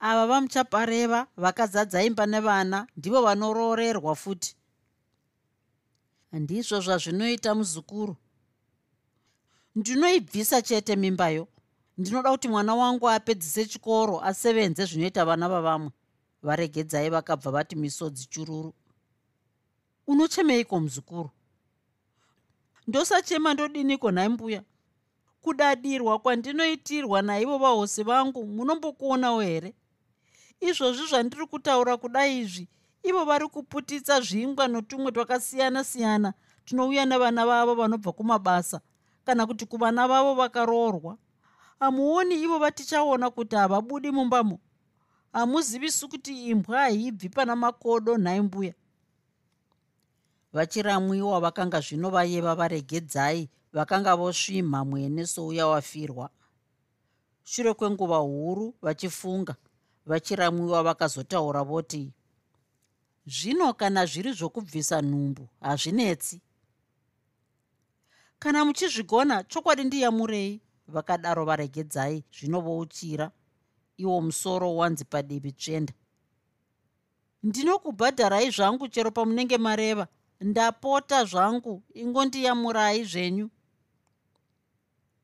ava 0.00 0.26
vamuchapareva 0.26 1.26
vakazadza 1.36 2.02
imba 2.02 2.26
nevana 2.26 2.86
ndivo 2.96 3.22
vanoroorerwa 3.22 4.14
futi. 4.14 4.56
Ndizvo 6.32 6.80
zvazvinoita 6.80 7.54
muzukuru. 7.54 8.16
Ndinoibvisa 9.74 10.62
chete 10.62 10.96
mimbayo. 10.96 11.48
Ndinoda 11.98 12.30
kuti 12.30 12.48
mwana 12.48 12.74
wangu 12.74 13.08
apedzise 13.08 13.66
chikoro 13.66 14.20
asevenze 14.20 14.84
zvinoita 14.84 15.24
vana 15.24 15.48
vavamwe. 15.48 15.90
Varegedzai 16.42 17.10
vakabva 17.10 17.50
vati 17.50 17.76
misodzi 17.76 18.26
chururu. 18.26 18.74
Unochemeiko 20.06 20.80
muzukuru? 20.80 21.30
Ndosachema 22.86 23.54
ndodiniko 23.54 24.10
nhai 24.10 24.28
mbuya 24.28 24.62
kudadirwa 25.42 26.18
kwandinoitirwa 26.18 27.22
naivo 27.22 27.58
vahosi 27.58 28.02
vangu 28.02 28.46
munombokuonawo 28.46 29.40
here 29.40 29.74
izvozvi 30.60 31.06
zvandiri 31.06 31.46
kutaura 31.46 31.96
kudai 31.96 32.38
izvi 32.40 32.68
ivo 33.02 33.24
vari 33.24 33.48
kuputitsa 33.48 34.20
zvingwa 34.20 34.68
notumwe 34.68 35.12
twakasiyana-siyana 35.12 36.32
tinouya 36.64 37.04
nevana 37.06 37.46
vavo 37.46 37.74
vanobva 37.74 38.12
kumabasa 38.12 38.80
kana 39.24 39.46
kuti 39.46 39.66
kuvana 39.66 40.08
vavo 40.08 40.34
vakaroorwa. 40.34 41.18
Hamuoni 41.80 42.42
ivo 42.42 42.58
vatichaona 42.58 43.30
kuti 43.30 43.56
havabudi 43.56 44.10
mumbamo 44.10 44.58
hamuzivisu 45.32 46.08
kuti 46.08 46.48
imbwa 46.50 46.78
haibvi 46.78 47.28
pana 47.28 47.56
makodo 47.56 48.16
nhai 48.16 48.40
mbuya. 48.40 48.74
Vachiramwiwa 50.52 51.40
vakanga 51.40 51.80
zvino 51.80 52.10
vayeva 52.10 52.54
varegedzai 52.54 53.50
vakanga 53.72 54.16
vosvimha 54.16 54.84
mwene 54.84 55.26
souya 55.26 55.66
wafirwa. 55.66 56.30
Shure 57.44 57.74
kwenguva 57.74 58.16
huru 58.16 58.74
vachifunga 58.82 59.56
vachiramwiwa 60.08 60.82
vakazotaura 60.82 61.62
voti 61.62 62.12
zvino 63.26 63.74
kana 63.74 64.06
zviri 64.06 64.32
zvokubvisa 64.32 65.02
nhumbu 65.02 65.48
hazvinetsi. 65.60 66.40
Kana 68.38 68.64
muchizvigona 68.64 69.44
chokwadi 69.44 69.84
ndiyamurei. 69.84 70.60
Vakadaro 70.88 71.44
varegedzai 71.44 72.24
zvinovouchira 72.32 73.30
iwo 73.96 74.20
musoro 74.20 74.76
wanzi 74.76 75.04
padivi 75.04 75.52
tsvenda. 75.52 75.92
Ndinokubhadharai 77.42 78.50
zvangu 78.50 78.88
chero 78.88 79.10
pamunenge 79.10 79.58
mareva. 79.58 80.06
Ndapota 80.40 81.24
zvangu 81.24 81.82
ingondiyamurai 81.94 83.04
zvenyu. 83.04 83.50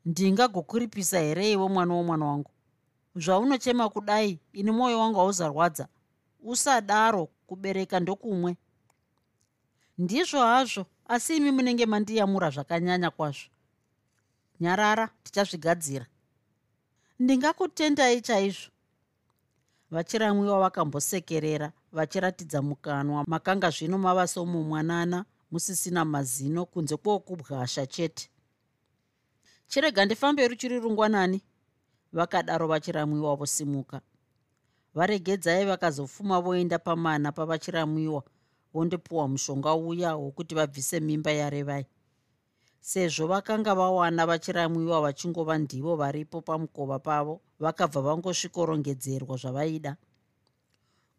Ndingagokuripisa 0.05 1.19
here 1.21 1.53
iwe 1.53 1.69
mwana 1.69 1.95
womwana 1.95 2.26
wangu 2.26 2.54
zvaunochema 3.16 3.88
kudai 3.88 4.38
ini 4.52 4.71
mwoyo 4.71 4.99
wangu 5.00 5.18
hauzarwadza. 5.18 5.88
Usadaro 6.42 7.26
kubereka 7.47 8.00
ndokumwe. 8.00 8.56
Ndizvo 9.99 10.40
hazvo 10.40 10.87
asi 11.09 11.37
imi 11.37 11.50
munenge 11.50 11.87
mandiyamura 11.87 12.50
zvakanyanya 12.50 13.11
kwazvo. 13.11 13.49
Nyarara 14.61 15.11
tichazvigadzira. 15.23 16.06
Ndingakutendai 17.18 18.21
chaizvo. 18.21 18.71
Vachiramwiwa 19.90 20.61
vakambosekerera 20.61 21.73
vachiratidza 21.92 22.62
mukanwa. 22.62 23.25
Makanga 23.26 23.71
zvino 23.71 23.99
mava 23.99 24.26
somumwanana 24.26 25.25
musisina 25.50 26.04
mazino 26.04 26.66
kunze 26.66 26.97
kwokubwasha 26.97 27.87
chete. 27.87 28.30
Chirega 29.68 30.04
ndifambe 30.04 30.49
ruchiri 30.49 30.80
rungwanani 30.80 31.42
vakadaro 32.14 32.66
vachiramwiwa 32.66 33.37
vosimuka. 33.37 34.00
Varegedzai 34.94 35.64
vakazofuma 35.64 36.40
voenda 36.40 36.78
pamana 36.78 37.33
pavachiramwiwa 37.33 38.23
vondopiwa 38.75 39.28
mushonga 39.28 39.75
uya 39.75 40.16
wokuti 40.16 40.54
vabvise 40.54 41.00
mimba 41.00 41.33
yarevai. 41.33 41.87
Sezvo 42.80 43.26
vakanga 43.26 43.75
vawana 43.75 44.26
vachiramwiwa 44.26 45.00
vachingova 45.00 45.59
ndivo 45.59 45.97
varipo 45.97 46.40
pamukova 46.40 46.99
pavo 46.99 47.40
vakabva 47.59 48.00
vangosvikorongedzerwa 48.02 49.37
zvavaida. 49.37 49.97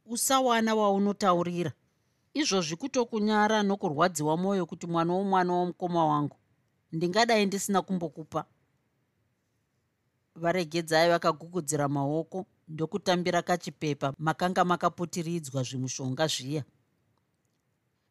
Usawana 0.05 0.75
waunotaurira. 0.75 1.71
Izvozvi 2.33 2.75
kutokunyara 2.75 3.63
nokurwadziwa 3.63 4.37
mwoyo 4.37 4.65
kuti 4.65 4.87
mwana 4.87 5.13
womwana 5.13 5.53
womukoma 5.53 6.05
wangu 6.05 6.37
ndingadai 6.91 7.45
ndisina 7.45 7.81
kumbokupa 7.81 8.45
varegedzai 10.36 11.10
vakagugudzira 11.10 11.88
maoko 11.88 12.46
ndokutambira 12.68 13.42
kachipepa 13.42 14.13
makanga 14.18 14.65
makaputiridzwa 14.65 15.63
zvimushonga 15.63 16.27
zviya. 16.27 16.63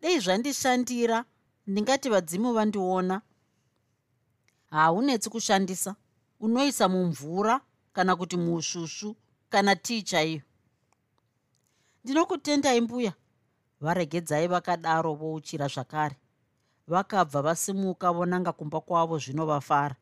Dei 0.00 0.20
zvandishandira? 0.20 1.24
Ndingati 1.66 2.08
vadzimu 2.08 2.52
vandiona. 2.52 3.22
Haunetsi 4.70 5.30
kushandisa. 5.30 5.96
Unoisa 6.40 6.88
mumvura 6.88 7.60
kana 7.92 8.16
kuti 8.16 8.36
muusvusvu 8.36 9.16
kana 9.48 9.76
tii 9.76 10.02
chaiyo. 10.02 10.40
Ndinokutendai 12.04 12.80
mbuya 12.80 13.12
varegedzai 13.80 14.48
vakadaro 14.48 15.14
vouchira 15.14 15.68
zvakare. 15.68 16.16
Vakabva 16.86 17.42
vasimuka 17.42 18.12
vonanga 18.12 18.52
kumba 18.52 18.80
kwavo 18.80 19.18
zvino 19.18 19.46
vafara 19.46 19.96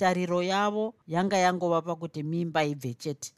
tariro 0.00 0.42
yavo 0.42 0.94
yanga 1.06 1.36
yangova 1.36 1.82
pakuti 1.82 2.22
mimba 2.22 2.64
ibve 2.64 2.94
chete. 2.94 3.32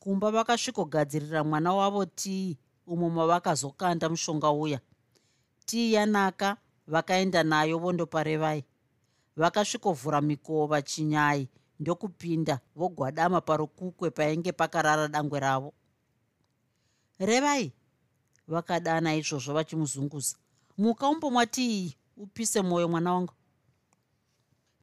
Kumba 0.00 0.30
vakasvikogadzirira 0.30 1.44
mwana 1.44 1.72
wavo 1.74 2.04
tii 2.04 2.58
umo 2.86 3.10
mavakazokanda 3.10 4.08
mushonga 4.08 4.50
uya. 4.50 4.80
Tii 5.66 5.92
yanaka 5.92 6.56
vakaenda 6.86 7.42
nayo 7.42 7.78
vondoparevai. 7.78 8.64
Vakasvikovhura 9.36 10.20
mikova 10.20 10.82
chinyai 10.82 11.48
ndokupinda 11.80 12.60
vogwadama 12.76 13.40
parukukwe 13.40 14.10
painge 14.10 14.52
pakarara 14.52 15.08
dangwe 15.08 15.40
ravo. 15.40 15.72
Revai 17.18 17.72
vakadana 18.48 19.14
izvozvo 19.14 19.54
vachimuzunguza. 19.54 20.36
Muka 20.78 21.08
umbomwa 21.08 21.46
tii 21.46 21.94
upise 22.16 22.62
mwoyo 22.62 22.88
mwana 22.88 23.14
wangu 23.14 23.32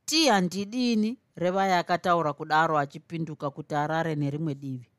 tii 0.10 0.28
handidini 0.28 1.18
revai 1.36 1.72
akataura 1.72 2.34
kudaro 2.34 2.78
achipinduka 2.80 3.50
kuti 3.50 3.76
arare 3.76 4.16
nerimwe 4.16 4.56
divi. 4.56 4.90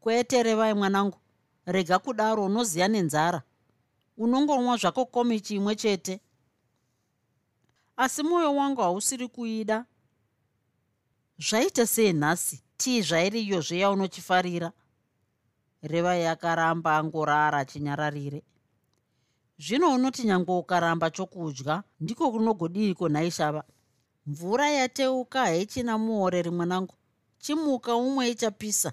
Kwete 0.00 0.42
revai 0.42 0.74
mwanangu 0.74 1.18
rega 1.66 1.98
kudaro 1.98 2.44
unoziya 2.44 2.88
nenzara. 2.88 3.42
Unongonwa 4.16 4.76
zvako 4.76 5.06
komichi 5.06 5.54
imwe 5.56 5.76
chete. 5.76 6.20
Asi 7.96 8.22
mwoyo 8.22 8.56
wangu 8.56 8.80
hausiri 8.80 9.28
kuida. 9.28 9.84
Zvaita 11.38 11.86
sei 11.86 12.12
nhasi? 12.12 12.62
Tii 12.76 13.02
zvairiyozve 13.02 13.78
yaunochifarira 13.78 14.72
revai 15.82 16.26
akaramba 16.26 16.96
angorara 16.96 17.58
achinyararire. 17.58 18.42
Zvino 19.58 19.94
unoti 19.94 20.26
nyange 20.26 20.52
ukaramba 20.52 21.10
chokudya 21.10 21.82
ndiko 22.00 22.32
kunogodiniko 22.32 23.08
nhaishava 23.08 23.64
mvura 24.26 24.70
yateuka 24.70 25.40
haichina 25.40 25.98
muoreri 25.98 26.50
mwanangu 26.50 26.94
chimuka 27.38 27.96
umwe 27.96 28.30
ichapisa. 28.30 28.92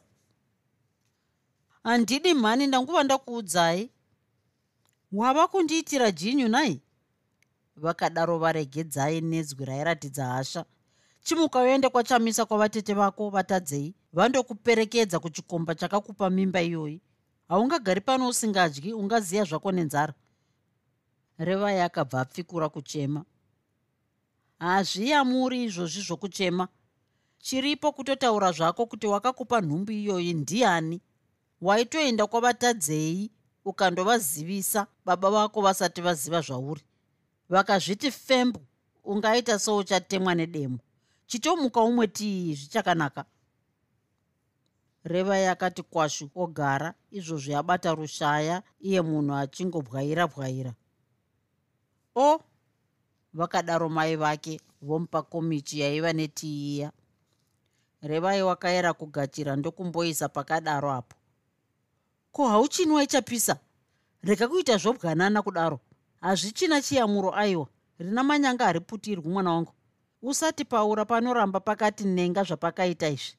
Handidi 1.83 2.33
mhani 2.33 2.67
ndanguva 2.67 3.03
ndakuudzai. 3.03 3.91
Wava 5.11 5.47
kundiitira 5.47 6.11
jinyu 6.11 6.47
nai? 6.47 6.81
Vakadaro 7.75 8.37
varegedzai 8.37 9.21
nedzwi 9.21 9.65
rairatidza 9.65 10.25
hasha. 10.25 10.65
Chimuka 11.23 11.59
uende 11.59 11.89
kwachamisa 11.89 12.45
kwavatete 12.45 12.93
vako 12.93 13.29
vatadzei 13.29 13.95
vandokuperekedza 14.13 15.19
kuchikomba 15.19 15.75
chakakupa 15.75 16.29
mimba 16.29 16.61
iyoyi. 16.61 17.01
Haungagari 17.47 18.01
pano 18.01 18.27
usingadyi 18.27 18.93
ungaziya 18.93 19.43
zvako 19.43 19.71
nenzara. 19.71 20.13
Revai 21.37 21.79
akabva 21.79 22.21
apfikura 22.21 22.69
kuchema 22.69 23.25
hazviyamuri 24.61 25.63
izvozvi 25.63 26.01
zvokuchema. 26.01 26.67
Chiripo 27.39 27.91
kutotaura 27.91 28.51
zvako 28.51 28.85
kuti 28.85 29.07
wakakupa 29.07 29.61
nhumbi 29.61 30.03
iyoyi 30.03 30.33
ndiani? 30.33 31.01
Waitoenda 31.61 32.27
kwavatadzei 32.27 33.31
ukandovazivisa 33.65 34.87
baba 35.05 35.29
vako 35.29 35.61
vasati 35.61 36.01
vaziva 36.01 36.41
zvauri. 36.41 36.81
Vakazviti 37.49 38.11
fembu 38.11 38.61
ungaita 39.03 39.59
seuchatemwa 39.59 40.35
nedemo. 40.35 40.79
Chitomuka 41.27 41.81
umwe 41.81 42.07
tii 42.07 42.55
zvichakanaka. 42.55 43.25
Revai 45.03 45.45
akati 45.47 45.83
kwashu 45.83 46.29
ogara. 46.35 46.93
Izvozvo 47.11 47.51
yabata 47.51 47.95
rushaya 47.95 48.63
iye 48.79 49.01
munhu 49.01 49.33
achingobwaira 49.35 50.27
bwaira 50.27 50.73
o 52.15 52.39
vakadaro 53.33 53.89
mai 53.89 54.15
vake 54.15 54.61
vomupa 54.81 55.21
komichi 55.21 55.79
yaiva 55.79 56.13
netiiya. 56.13 56.91
Revai 58.01 58.41
wakaera 58.41 58.93
kugachira 58.93 59.55
ndokumboisa 59.55 60.29
pakadaro 60.29 60.91
apo. 60.91 61.15
Ko 62.31 62.47
hauchinwa 62.47 63.03
ichapisa 63.03 63.59
rega 64.23 64.47
kuita 64.47 64.77
zvobwanana 64.77 65.41
kudaro. 65.41 65.79
Hazvichina 66.21 66.81
chiyamuro 66.81 67.35
aiwa. 67.35 67.67
Rina 67.99 68.23
manyanga 68.23 68.65
hariputirwi 68.65 69.29
mwana 69.29 69.51
wangu. 69.51 69.73
Usati 70.21 70.65
paura 70.65 71.05
panoramba 71.05 71.59
pakati 71.59 72.03
nenga 72.03 72.43
zvapakaita 72.43 73.09
izvi. 73.09 73.35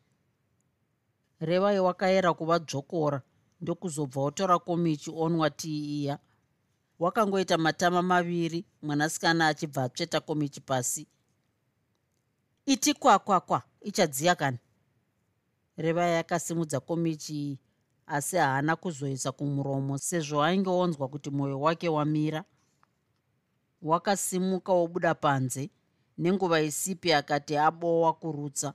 Revai 1.40 1.78
wakaera 1.78 2.34
kuvadzokora 2.34 3.22
ndokuzobva 3.60 4.20
otora 4.20 4.58
komichi 4.58 5.10
onwa 5.16 5.50
tii 5.50 6.02
iya 6.02 6.18
wakangoita 7.02 7.58
matama 7.58 8.02
maviri 8.02 8.64
mwanasikana 8.82 9.46
achibva 9.48 9.82
atsveta 9.84 10.20
komichi 10.20 10.60
pasi. 10.60 11.06
Iti 12.66 12.94
kwakwakwa 12.94 13.62
ichadziya 13.80 14.34
kani 14.34 14.58
revai 15.76 16.16
akasimudza 16.16 16.80
komichi 16.80 17.34
iyi 17.34 17.58
asi 18.06 18.36
haana 18.36 18.76
kuzoisa 18.76 19.32
kumuromo 19.32 19.98
sezvo 19.98 20.42
ainge 20.42 20.70
onzwa 20.70 21.08
kuti 21.08 21.30
mwoyo 21.30 21.60
wake 21.60 21.88
wamira. 21.88 22.44
Wakasimuka 23.82 24.72
wobuda 24.72 25.14
panze 25.14 25.70
nenguva 26.18 26.60
isipi 26.60 27.12
akati 27.12 27.56
abowa 27.56 28.12
kurutsa. 28.12 28.74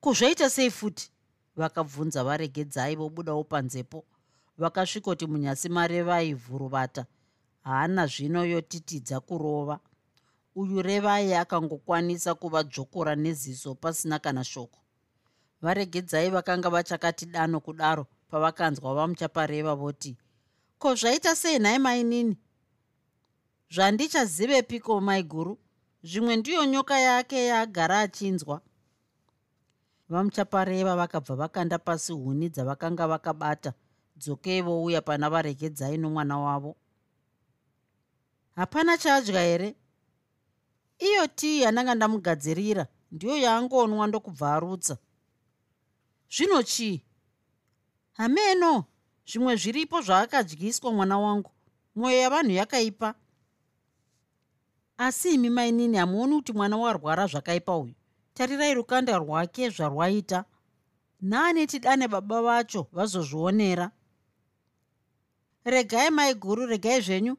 Kuzvaita 0.00 0.50
sei 0.50 0.70
futi? 0.70 1.12
Vakabvunza 1.56 2.24
varegedzai 2.24 2.96
vobudawo 2.96 3.44
panzepo 3.44 4.04
vakasvikoti 4.58 5.26
munyasi 5.26 5.68
marevai 5.68 6.34
vhuruvata 6.34 7.06
haana 7.64 8.06
zvino 8.06 8.44
yotitidza 8.44 9.20
kurova. 9.20 9.80
Uyu 10.54 10.82
revai 10.82 11.34
akangokwanisa 11.34 12.34
kuvadzvokora 12.34 13.14
neziso 13.14 13.74
pasina 13.74 14.18
kana 14.18 14.44
shoko. 14.44 14.78
Varegedzai 15.62 16.30
vakanga 16.30 16.70
vachakati 16.70 17.26
dano 17.26 17.60
kudaro 17.60 18.06
pavakanzwa 18.30 18.94
vamuchapareva 18.94 19.74
voti 19.74 20.16
ko 20.78 20.94
zvaita 20.94 21.36
sei 21.36 21.58
nhai 21.58 21.78
mainini 21.78 22.36
zvandichazivepiko 23.70 25.00
mai 25.00 25.22
guru? 25.22 25.58
Zvimwe 26.02 26.36
ndiyo 26.36 26.64
nyoka 26.64 26.98
yake 27.00 27.46
yaagara 27.46 28.00
achinzwa. 28.00 28.60
Vamuchapareva 30.08 30.96
vakabva 30.96 31.36
vakanda 31.36 31.78
pasi 31.78 32.12
huni 32.12 32.48
dzavakanga 32.48 33.06
vakabata 33.06 33.72
dzokei 34.18 34.60
vouya 34.62 35.02
pana 35.02 35.30
varegedzai 35.30 35.96
nomwana 35.98 36.38
wavo. 36.38 36.76
Hapana 38.56 38.98
chaadya 38.98 39.40
here? 39.40 39.74
Iyo 40.98 41.26
tii 41.26 41.60
yandanga 41.60 41.94
ndamugadzirira 41.94 42.86
ndiyo 43.12 43.36
yaangonwa 43.36 44.06
ndokubva 44.06 44.54
arutsa. 44.54 44.98
Zvino 46.30 46.62
chii? 46.62 47.04
Hameno 48.12 48.84
zvimwe 49.26 49.56
zviripo 49.56 50.00
zvaakadyiswa 50.00 50.92
mwana 50.92 51.18
wangu 51.18 51.50
mwoyo 51.94 52.18
yavanhu 52.18 52.50
yakaipa. 52.50 53.14
Asi 54.98 55.34
imi 55.34 55.50
mainini 55.50 55.96
hamuoni 55.96 56.36
kuti 56.36 56.52
mwana 56.52 56.76
warwara 56.76 57.26
zvakaipa 57.26 57.76
uyu? 57.78 57.94
Tarirai 58.34 58.74
rukanda 58.74 59.18
rwake 59.18 59.70
zvarwaita. 59.70 60.44
Naaneti 61.20 61.78
dane 61.78 62.08
baba 62.08 62.42
vacho 62.42 62.86
vazozvionera 62.92 63.90
regai 65.70 66.10
mai 66.10 66.34
guru 66.34 66.66
regai 66.66 67.00
zvenyu. 67.00 67.36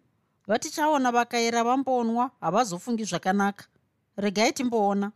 Vatichaona 0.48 1.12
vakaera 1.12 1.63
vambonwa 1.63 2.32
havazofungi 2.42 3.04
zvakanaka. 3.04 3.65
Regai 4.18 4.54
timboona. 4.54 5.12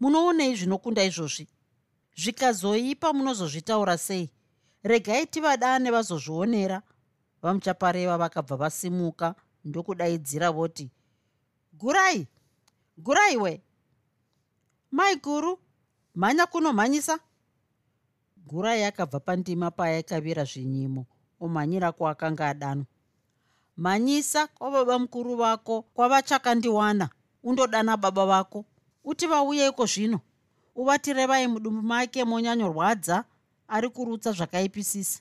Munoonei 0.00 0.56
zvinokunda 0.56 1.04
izvozvi. 1.04 1.48
Zvikazoipa 2.16 3.12
munozozvitaura 3.12 3.98
sei. 3.98 4.30
Regai 4.84 5.26
tivadane 5.26 5.90
vazozvionera. 5.90 6.82
Vamuchapareva 7.42 8.18
vakabva 8.18 8.56
vasimuka 8.56 9.34
ndokudaidzira 9.64 10.50
voti 10.50 10.90
gurai 11.80 12.26
gurai 12.98 13.36
we. 13.36 13.62
Mai 14.90 15.16
guru 15.16 15.58
mhanya 16.14 16.46
kunomhanyisa 16.46 17.18
gurai 18.46 18.84
akabva 18.84 19.20
pandima 19.20 19.70
paaikavira 19.70 20.44
zvinyimo 20.44 21.06
omhanyira 21.40 21.92
kwaakanga 21.92 22.48
adanwa. 22.48 22.86
Mhanyisa 23.76 24.46
kwababa 24.46 24.98
mukuru 24.98 25.36
vako 25.36 25.82
kwavachakandiwana 25.82 27.08
undodana 27.42 27.96
baba 27.96 28.26
vako 28.26 28.64
uti 29.04 29.26
vauyeiko 29.26 29.86
zvino? 29.86 30.20
Uvatirevai 30.74 31.46
mudumbu 31.48 31.82
make 31.82 32.24
monyanyorwadza 32.24 33.24
ari 33.68 33.88
kurutsa 33.88 34.32
zvakaipisisa? 34.32 35.20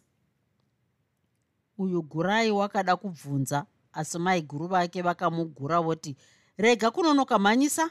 Uyu 1.78 2.02
gurai 2.02 2.52
wakada 2.52 2.96
kubvunza 2.96 3.66
asi 3.94 4.20
maiguru 4.20 4.68
vake 4.68 5.02
vakamugura 5.02 5.82
voti 5.82 6.16
rega 6.58 6.92
kunonoka 6.92 7.40
mhanyisa. 7.40 7.90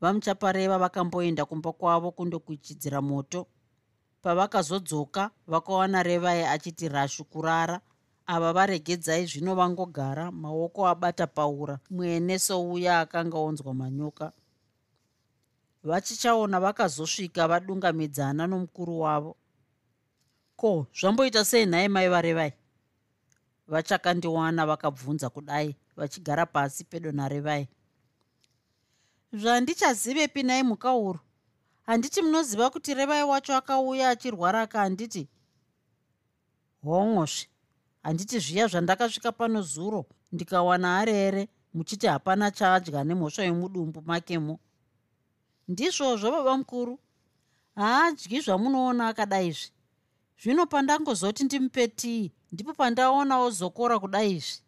Vamuchapareva 0.00 0.78
vakamboenda 0.78 1.44
kumba 1.44 1.72
kwavo 1.72 2.10
kundokuchidzira 2.10 3.02
moto 3.02 3.46
pavakazodzoka 4.28 5.30
vakawana 5.46 6.02
revai 6.02 6.44
achiti 6.44 6.88
rashu 6.88 7.24
kurara. 7.24 7.80
Ava 8.26 8.52
varegedzai 8.52 9.26
zvino 9.26 9.54
vangogara 9.54 10.32
maoko 10.32 10.88
abata 10.88 11.26
paura. 11.26 11.78
Mwene 11.90 12.38
souya 12.38 13.00
akanga 13.00 13.38
onzwa 13.38 13.74
manyoka. 13.74 14.32
Vachichaona 15.84 16.60
vakazosvika 16.60 17.48
vadungamidzana 17.48 18.46
nomukuru 18.46 19.00
wavo. 19.00 19.36
Ko 20.56 20.86
zvamboita 20.92 21.44
sei 21.44 21.66
nhaye 21.66 21.88
mai 21.88 22.08
varevai? 22.08 22.52
Vachakandiwana 23.68 24.66
vakabvunza 24.66 25.30
kudai 25.30 25.76
vachigara 25.96 26.46
pasi 26.46 26.84
pedo 26.84 27.12
narevai. 27.12 27.68
Zvandichazivepi 29.32 30.42
nai 30.42 30.62
mukauro 30.62 31.20
handiti 31.88 32.22
munoziva 32.22 32.70
kuti 32.70 32.94
revai 32.94 33.22
wacho 33.22 33.56
akauya 33.56 34.10
achirwara 34.10 34.66
ka 34.66 34.78
handiti 34.80 35.28
homwosve 36.84 37.48
handiti 38.02 38.38
zviya 38.38 38.66
zvandakasvika 38.66 39.32
pano 39.32 39.62
zuro 39.62 40.06
ndikawana 40.32 40.98
arere 40.98 41.48
muchiti 41.74 42.06
hapana 42.06 42.50
chaadya 42.50 43.04
nemhosva 43.04 43.44
yomudumbu 43.44 44.02
makemo 44.02 44.60
ndizvozvo 45.68 46.30
baba 46.30 46.56
mukuru. 46.56 46.98
Haadyi 47.74 48.40
zvamunoona 48.40 49.08
akadaizvi 49.08 49.72
zvino 50.42 50.66
pandangozoti 50.66 51.44
ndimupe 51.44 51.88
tii 51.88 52.32
ndipo 52.52 52.72
pandaonawo 52.74 53.50
zokora 53.50 53.98
kudaizvi 53.98 54.62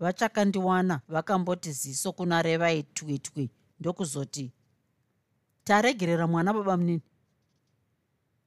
vachakandiwana 0.00 1.00
vakamboti 1.08 1.72
ziso 1.72 2.12
kuna 2.12 2.42
revai 2.42 2.82
twitwi 2.82 3.50
ndokuzoti 3.80 4.52
taregerera 5.64 6.26
mwana 6.26 6.52
baba 6.52 6.76
munini. 6.76 7.02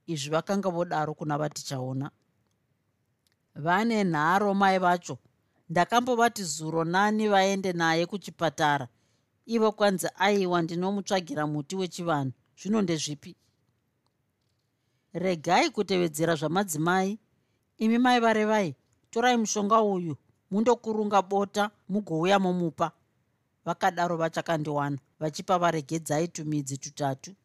Izvi 0.08 0.30
vakanga 0.30 0.70
vodaro 0.70 1.14
kuna 1.14 1.38
vatichaona. 1.38 2.12
Vane 3.56 4.04
nharo 4.04 4.54
mai 4.54 4.80
vacho. 4.80 5.18
Ndakambovati 5.70 6.44
zuro 6.44 6.84
nani 6.84 7.28
vaende 7.28 7.74
naye 7.74 8.06
kuchipatara. 8.06 8.88
Ivo 9.46 9.72
kwanzi 9.72 10.08
aiwa 10.16 10.62
ndinomutsvagira 10.62 11.48
muti 11.48 11.76
wechivanhu. 11.76 12.32
Zvino 12.58 12.82
ndezvipi? 12.82 13.36
Regai 15.14 15.70
kutevedzera 15.70 16.36
zvamadzimai. 16.36 17.20
Imi 17.78 17.98
mai 17.98 18.20
varevai 18.20 18.76
torai 19.10 19.38
mushonga 19.38 19.82
uyu. 19.82 20.18
Mundokurunga 20.52 21.22
bota 21.22 21.72
mugouya 21.90 22.40
momupa. 22.40 22.92
Vakadaro 23.66 24.18
vachakandiwana 24.18 24.98
vachipa 25.20 25.58
varegedzai 25.58 26.28
tumidzi 26.28 26.78
tutatu. 26.78 27.36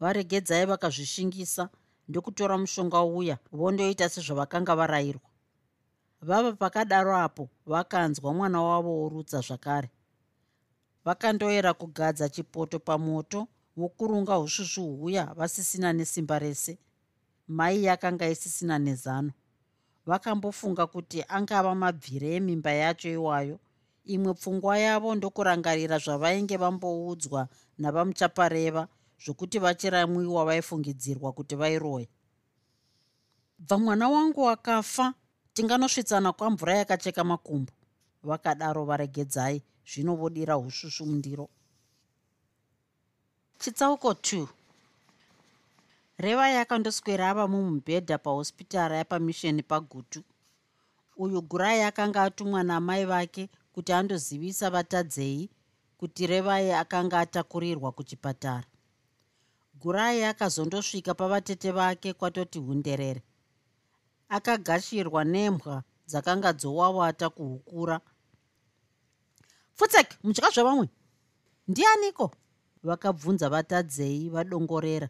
Varegedzai 0.00 0.66
vakazvishingisa 0.66 1.68
ndokutora 2.08 2.58
mushonga 2.58 3.02
uya 3.02 3.38
vondoita 3.52 4.08
sezvavakanga 4.08 4.74
varayirwa. 4.76 5.30
Vava 6.22 6.52
pakadaro 6.52 7.16
apo 7.16 7.48
vakanzwa 7.66 8.34
mwana 8.34 8.62
wavo 8.62 9.00
worutsa 9.00 9.40
zvakare. 9.40 9.90
Vakandoera 11.04 11.74
kugadza 11.74 12.28
chipoto 12.28 12.78
pamoto 12.78 13.48
vokurunga 13.76 14.38
usvusvu 14.38 14.96
huya 14.96 15.24
vasisina 15.34 15.92
nesimba 15.92 16.38
rese. 16.38 16.78
Mai 17.48 17.84
yakanga 17.84 18.28
isisina 18.28 18.78
nezano. 18.78 19.32
Vakambofunga 20.06 20.86
kuti 20.86 21.24
angava 21.28 21.74
mabvire 21.74 22.34
emimba 22.34 22.72
yacho 22.72 23.08
iwayo 23.08 23.58
imwe 24.14 24.34
pfungwa 24.34 24.78
yavo 24.78 25.14
ndokurangarira 25.14 25.98
zvavainge 25.98 26.56
vamboudzwa 26.56 27.48
navamuchapareva 27.78 28.88
zvokuti 29.22 29.58
vachiramwiwa 29.58 30.44
vaifungidzirwa 30.48 31.32
kuti 31.32 31.54
vairoya 31.56 32.06
bva 33.58 33.78
mwana 33.78 34.08
wangu 34.08 34.48
akafa 34.48 35.14
tinganosvitsana 35.54 36.32
kwamvura 36.32 36.76
yakacheka 36.76 37.24
makumbo. 37.24 37.72
Vakadaro 38.22 38.84
varegedzai 38.84 39.62
zvino 39.90 40.16
vodira 40.16 40.58
usvusvu 40.58 41.06
mundiro. 41.06 41.48
Chitsauko 43.58 44.10
2 44.10 44.46
reva 46.18 46.48
yakandoswera 46.48 47.30
ava 47.30 47.48
mumubhedha 47.48 48.18
pahospitara 48.18 48.96
yapamisheni 48.96 49.62
pagutu. 49.62 50.22
Uyu 51.16 51.42
gurai 51.42 51.82
akanga 51.82 52.22
atumwa 52.22 52.62
namai 52.62 53.04
vake 53.04 53.48
kuti 53.76 53.92
andozivisa 53.92 54.70
vatadzei 54.70 55.50
kuti 55.98 56.26
revai 56.26 56.72
akanga 56.72 57.20
atakurirwa 57.20 57.92
kuchipatara. 57.92 58.64
Gurai 59.74 60.24
akazondosvika 60.24 61.14
pavatete 61.14 61.70
vake 61.70 62.12
kwatoti 62.12 62.58
hunderere. 62.58 63.22
Akagashirwa 64.28 65.24
nembwa 65.24 65.82
dzakanga 66.08 66.52
dzowawata 66.52 67.30
kuhukura. 67.30 68.00
Futsek 69.74 70.08
mudya 70.24 70.50
zvavamwe 70.50 70.88
ndianiko? 71.68 72.30
Vakabvunza 72.82 73.48
vatadzei 73.48 74.28
vadongorera. 74.28 75.08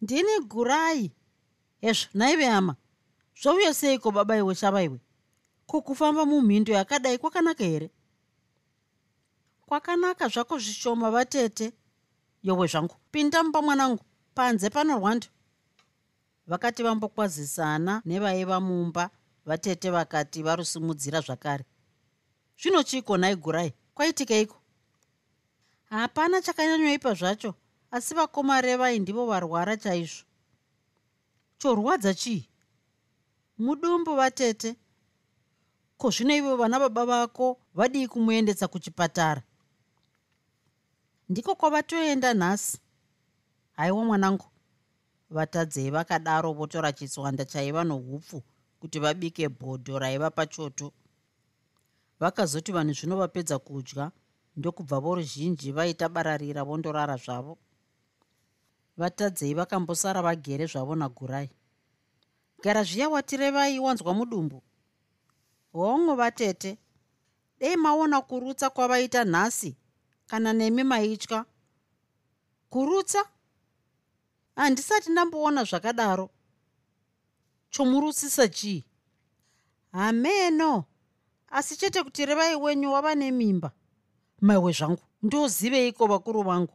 Ndini 0.00 0.40
gurai 0.40 1.12
hezvo 1.80 2.08
naive 2.14 2.46
hama 2.46 2.76
zvauya 3.42 3.74
seiko 3.74 4.10
baba 4.10 4.36
iwe 4.36 4.54
shava 4.54 4.82
iwe 5.68 5.80
kukufamba 5.80 6.24
mumhindo 6.26 6.72
yakadai 6.72 7.18
kwakanaka 7.18 7.64
here? 7.64 7.90
Kwakanaka 9.66 10.28
zvako 10.28 10.58
zvishoma 10.58 11.10
vatete. 11.10 11.72
Yowe 12.42 12.66
zvangu 12.66 12.96
pinda 13.10 13.42
mumba 13.42 13.62
mwanangu. 13.62 14.04
Panze 14.34 14.70
pano 14.70 14.98
rwando. 14.98 15.26
Vakati 16.46 16.82
vambokwazisana 16.82 18.02
nevaiva 18.04 18.60
mumba 18.60 19.10
vatete 19.44 19.90
vakati 19.90 20.42
varusimudzira 20.42 21.20
zvakare. 21.20 21.64
Zvino 22.58 22.82
chiko 22.82 23.16
nai 23.16 23.36
gurai 23.36 23.72
kwaitikeiko 23.94 24.56
hapana 25.90 26.42
chakanyanyoipa 26.42 27.14
zvacho 27.14 27.54
asi 27.90 28.14
vakomarevai 28.14 28.98
ndivo 28.98 29.26
varwara 29.26 29.76
chaizvo. 29.76 30.24
Chorwadza 31.58 32.14
chii? 32.14 32.48
Mudumbu 33.58 34.16
vatete 34.16 34.76
ko 35.98 36.10
zvino 36.10 36.34
ivo 36.36 36.56
vana 36.56 36.78
baba 36.78 37.04
vako 37.06 37.58
vadii 37.74 38.08
kumuendesa 38.08 38.68
kuchipatara? 38.68 39.42
Ndiko 41.28 41.54
kwavatoenda 41.54 42.34
nhasi. 42.34 42.78
Haiwa 43.72 44.04
mwanangu 44.04 44.46
vatadzei 45.30 45.90
vakadaro 45.90 46.52
votora 46.52 46.92
chitswanda 46.92 47.44
chaiva 47.44 47.84
noupfu 47.84 48.42
kuti 48.80 48.98
vabike 48.98 49.48
bhodho 49.48 49.98
raiva 49.98 50.30
pachoto. 50.30 50.92
Vakazoti 52.20 52.72
vanhu 52.72 52.92
zvino 52.92 53.16
vapedza 53.16 53.58
kudya 53.58 54.10
ndokubva 54.56 55.00
voruzhinji 55.00 55.72
vaita 55.72 56.08
bararira 56.08 56.64
vondorara 56.64 57.16
zvavo. 57.16 57.58
Vatadzei 58.96 59.54
vakambosara 59.54 60.22
vagere 60.22 60.66
zvavo 60.66 60.94
nagurai. 60.94 61.50
Gara 62.62 62.82
zviya 62.82 63.08
watirevai 63.08 63.78
wanzwa 63.78 64.14
mudumbu 64.14 64.62
hongo 65.72 66.14
vatete. 66.14 66.78
Dei 67.58 67.76
maona 67.76 68.20
kurutsa 68.20 68.70
kwavaita 68.70 69.24
nhasi 69.24 69.76
kana 70.26 70.52
nemi 70.52 70.84
maitya. 70.84 71.44
Kurutsa? 72.70 73.24
Handisati 74.56 75.10
ndamboona 75.10 75.64
zvakadaro. 75.64 76.30
Chomurutsisa 77.70 78.48
chii? 78.48 78.84
Hameno 79.92 80.84
asi 81.48 81.76
chete 81.76 82.02
kuti 82.02 82.26
revai 82.26 82.56
wenyu 82.56 82.92
wava 82.92 83.14
nemimba. 83.14 83.72
Maiwe 84.40 84.72
zvangu 84.72 85.02
ndoziveiko 85.22 86.06
vakuru 86.06 86.42
vangu? 86.42 86.74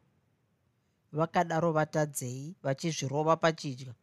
Vakadaro 1.11 1.71
vatadzei 1.71 2.55
vachizvirova 2.63 3.35
pachidya. 3.37 3.93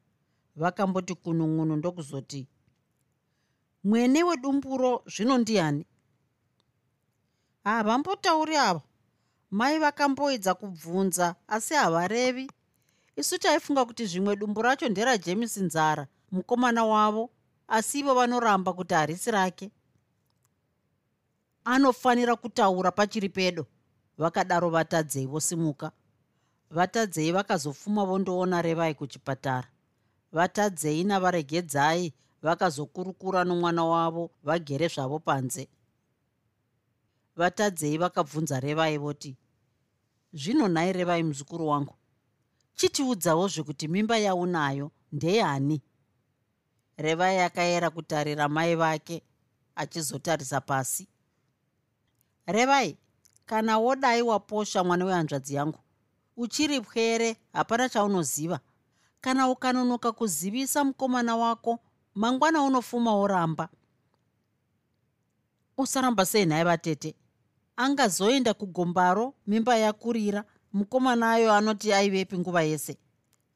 Vakamboti 0.57 1.15
kunun'unu 1.15 1.77
ndokuzoti 1.77 2.49
mwene 3.85 4.25
wedumburo 4.25 5.03
zvino 5.07 5.39
ndiani? 5.39 5.87
Havambotauri 7.65 8.57
ava. 8.57 8.83
Mai 9.51 9.79
vakamboedza 9.79 10.55
kubvunza 10.55 11.35
asi 11.49 11.75
havarevi. 11.75 12.51
Isu 13.17 13.39
taifunga 13.39 13.85
kuti 13.85 14.07
zvimwe 14.07 14.37
dumbu 14.37 14.63
racho 14.63 14.89
nderajemisi 14.89 15.61
nzara 15.61 16.07
mukomana 16.31 16.85
wavo 16.85 17.31
asi 17.69 17.99
ivo 17.99 18.15
vanoramba 18.15 18.73
kuti 18.73 18.95
harisi 18.95 19.31
rake. 19.31 19.71
Anofanira 21.65 22.37
kutaura 22.37 22.91
pachiri 22.91 23.29
pedo 23.29 23.67
vakadaro 24.19 24.71
vatadzei 24.71 25.27
vosimuka. 25.27 25.93
Vatadzei 26.71 27.33
vakazofuma 27.33 28.05
vondoona 28.05 28.63
revai 28.63 28.95
kuchipatara. 28.95 29.69
Vatadzei 30.33 31.05
navaregedzai 31.05 32.13
vakazokurukura 32.43 33.45
nomwana 33.45 33.85
wavo 33.85 34.31
vagere 34.43 34.89
zvavo 34.89 35.19
panze. 35.19 35.69
Vatadzei 37.37 37.99
vakabvunza 37.99 38.61
revai 38.61 38.99
voti 38.99 39.37
zvino 40.33 40.69
nhai 40.69 40.93
revai 40.93 41.23
muzukuru 41.23 41.69
wangu 41.69 41.95
chitiudzawo 42.75 43.49
zvekuti 43.49 43.89
mimba 43.89 44.19
yaunayo 44.19 44.91
ndeyani? 45.13 45.83
Revai 46.97 47.39
akayera 47.39 47.91
kutarira 47.91 48.49
mai 48.49 48.75
vake 48.75 49.23
achizotarisa 49.75 50.61
pasi. 50.61 51.09
Revai 52.47 52.99
kana 53.47 53.79
wodai 53.79 54.23
waposha 54.23 54.85
mwana 54.85 55.05
wehanzvadzi 55.05 55.55
yangu 55.55 55.79
uchiri 56.37 56.81
pwere 56.81 57.37
hapana 57.53 57.89
chaunoziva. 57.89 58.61
Kana 59.21 59.49
ukanonoka 59.49 60.13
kuzivisa 60.13 60.85
mukomana 60.85 61.37
wako 61.37 61.79
mangwana 62.15 62.63
unofuma 62.63 63.15
woramba. 63.15 63.69
Usaramba 65.77 66.27
sei 66.27 66.47
nhaye 66.47 66.65
vatete? 66.65 67.15
Angazoenda 67.77 68.55
kugombaro 68.55 69.35
mimba 69.47 69.77
yakurira 69.77 70.45
mukomana 70.73 71.33
ayo 71.33 71.53
anoti 71.53 71.93
aivepi 71.93 72.39
nguva 72.39 72.63
yese. 72.63 72.99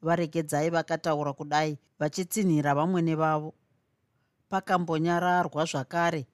Varegedzai 0.01 0.69
vakataura 0.69 1.33
kudai 1.33 1.77
vachitsinhira 1.99 2.75
vamwene 2.75 3.15
vavo. 3.15 3.53
Pakambonyararwa 4.49 5.65
zvakare 5.65 6.27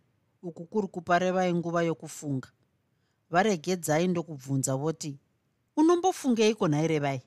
uku 0.43 0.65
kuri 0.65 0.87
kupa 0.87 1.19
revai 1.19 1.53
nguva 1.53 1.83
yokufunga. 1.83 2.49
Varegedzai 3.29 4.07
ndokubvunza 4.07 4.75
voti 4.75 5.19
unombofungeiko 5.75 6.67
nhai 6.67 6.87
revai? 6.87 7.21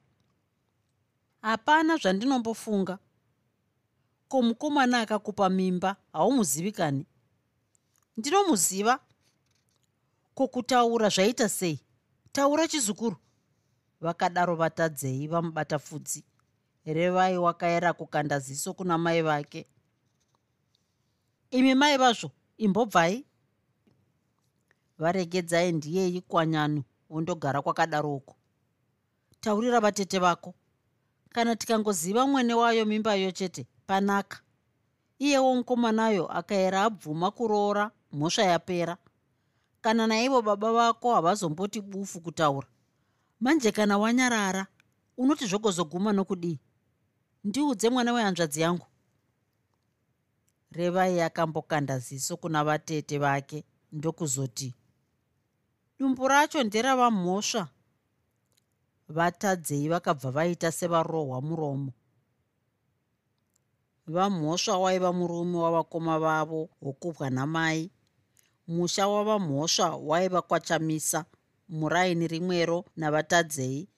Hapana 1.43 1.97
zvandinombofunga 1.97 2.99
ko 4.29 4.43
mukomana 4.43 5.01
akakupa 5.01 5.49
mimba 5.51 5.97
haumuzivikani 6.13 7.07
ndinomuziva. 8.17 9.01
Ko 10.35 10.49
kutaura 10.49 11.09
zvaita 11.09 11.49
sei? 11.49 11.81
Taura 12.33 12.69
chizukuru. 12.69 13.17
Vakadaro 14.01 14.57
vatadzei 14.57 15.27
vamubata 15.29 15.79
pfudzi 15.79 16.25
revai 16.87 17.39
wakaera 17.39 17.93
kukanda 17.93 18.39
ziso 18.39 18.75
kuna 18.75 18.99
mai 18.99 19.23
vake. 19.23 19.67
Imi 21.51 21.75
mai 21.75 21.97
vazvo 21.99 22.31
imbobvai? 22.59 23.25
Varegedzai 24.99 25.73
ndiyei 25.73 26.21
kwanyanu 26.21 26.83
wondogara 27.11 27.63
kwakadaroko 27.63 28.37
taurira 29.41 29.81
vatete 29.81 30.19
vako. 30.19 30.55
Kana 31.31 31.57
tikangoziva 31.57 32.27
mwene 32.27 32.55
wayo 32.55 32.85
mimbayo 32.85 33.31
chete 33.31 33.67
panaka. 33.87 34.39
Iyewo 35.19 35.55
mukomanayo 35.55 36.27
akaera 36.27 36.83
abvuma 36.85 37.31
kuroora 37.31 37.91
mhosva 38.13 38.43
yapera. 38.43 38.97
Kana 39.81 40.07
naivo 40.07 40.43
baba 40.43 40.73
vako 40.73 41.15
havazomboti 41.15 41.81
bufu 41.81 42.21
kutaura. 42.21 42.69
Manje 43.41 43.73
kana 43.73 43.99
wanyarara 43.99 44.67
unoti 45.17 45.47
zvogozoguma 45.47 46.13
nokudii? 46.13 46.59
Ndiudze 47.45 47.91
mwana 47.91 48.13
wehanzvadzi 48.13 48.61
yangu. 48.61 48.87
Revai 50.73 51.21
akambokanda 51.21 51.99
ziso 51.99 52.37
kuna 52.37 52.65
vatete 52.65 53.19
vake 53.19 53.65
ndokuzoti 53.93 54.75
dumbu 55.99 56.29
racho 56.29 56.63
nderavamhosva 56.63 57.69
vatadzei 59.09 59.89
vakabva 59.89 60.31
vaita 60.31 60.73
sevarohwa 60.73 61.39
muromo 61.41 61.93
vamhosva 64.07 64.79
waiva 64.79 65.13
murume 65.13 65.59
wavakoma 65.59 66.19
vavo 66.19 66.71
wokubwa 66.83 67.31
namai. 67.31 67.91
Musha 68.69 69.09
wavamhosva 69.09 69.97
waiva 69.97 70.43
kwachamisa 70.43 71.25
muraini 71.69 72.29
rimwero 72.29 72.85
navatadzei 72.97 73.89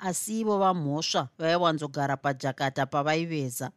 asi 0.00 0.40
ivo 0.40 0.58
vamhosva 0.58 1.28
vaiwanzogara 1.38 2.16
pajakata 2.16 2.86
pavaiveza. 2.86 3.72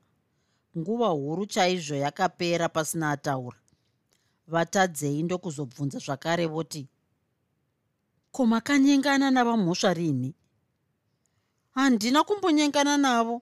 Nguva 0.78 1.08
huru 1.08 1.46
chaizvo 1.46 1.96
yakapera 1.96 2.70
pasina 2.70 3.12
ataura. 3.12 3.58
Vatadzei 4.48 5.24
ndokuzobvunza 5.24 6.00
zvakare 6.00 6.46
voti 6.46 6.88
ko 8.32 8.46
makanyengana 8.46 9.32
navamhosva 9.32 9.94
rini? 9.94 10.36
Handina 11.76 12.24
kumbonyengana 12.24 12.98
navo 12.98 13.42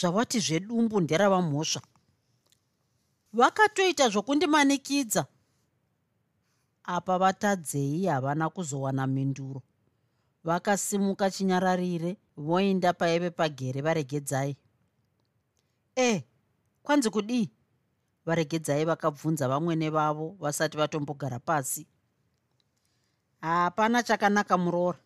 zvawati 0.00 0.38
zvedumbu 0.40 1.00
nderavamhosva 1.00 1.82
vakatoita 3.32 4.08
zvokundimanikidza. 4.08 5.26
Apa 6.84 7.18
vatadzei 7.18 8.06
havana 8.06 8.50
kuzowana 8.50 9.06
minduro 9.06 9.62
vakasimuka 10.44 11.30
chinyararire 11.30 12.16
voenda 12.36 12.92
paive 12.92 13.30
pagere 13.30 13.80
varegedzai. 13.80 14.56
E 15.96 16.24
kwanzi 16.82 17.10
kudii? 17.10 17.50
Varegedzai 18.26 18.84
vakabvunza 18.84 19.48
vamwene 19.48 19.90
vavo 19.90 20.36
vasati 20.40 20.76
vatombogara 20.76 21.38
pasi. 21.38 21.86
Hapana 23.40 24.02
chakanaka 24.02 24.58
muroora. 24.58 24.98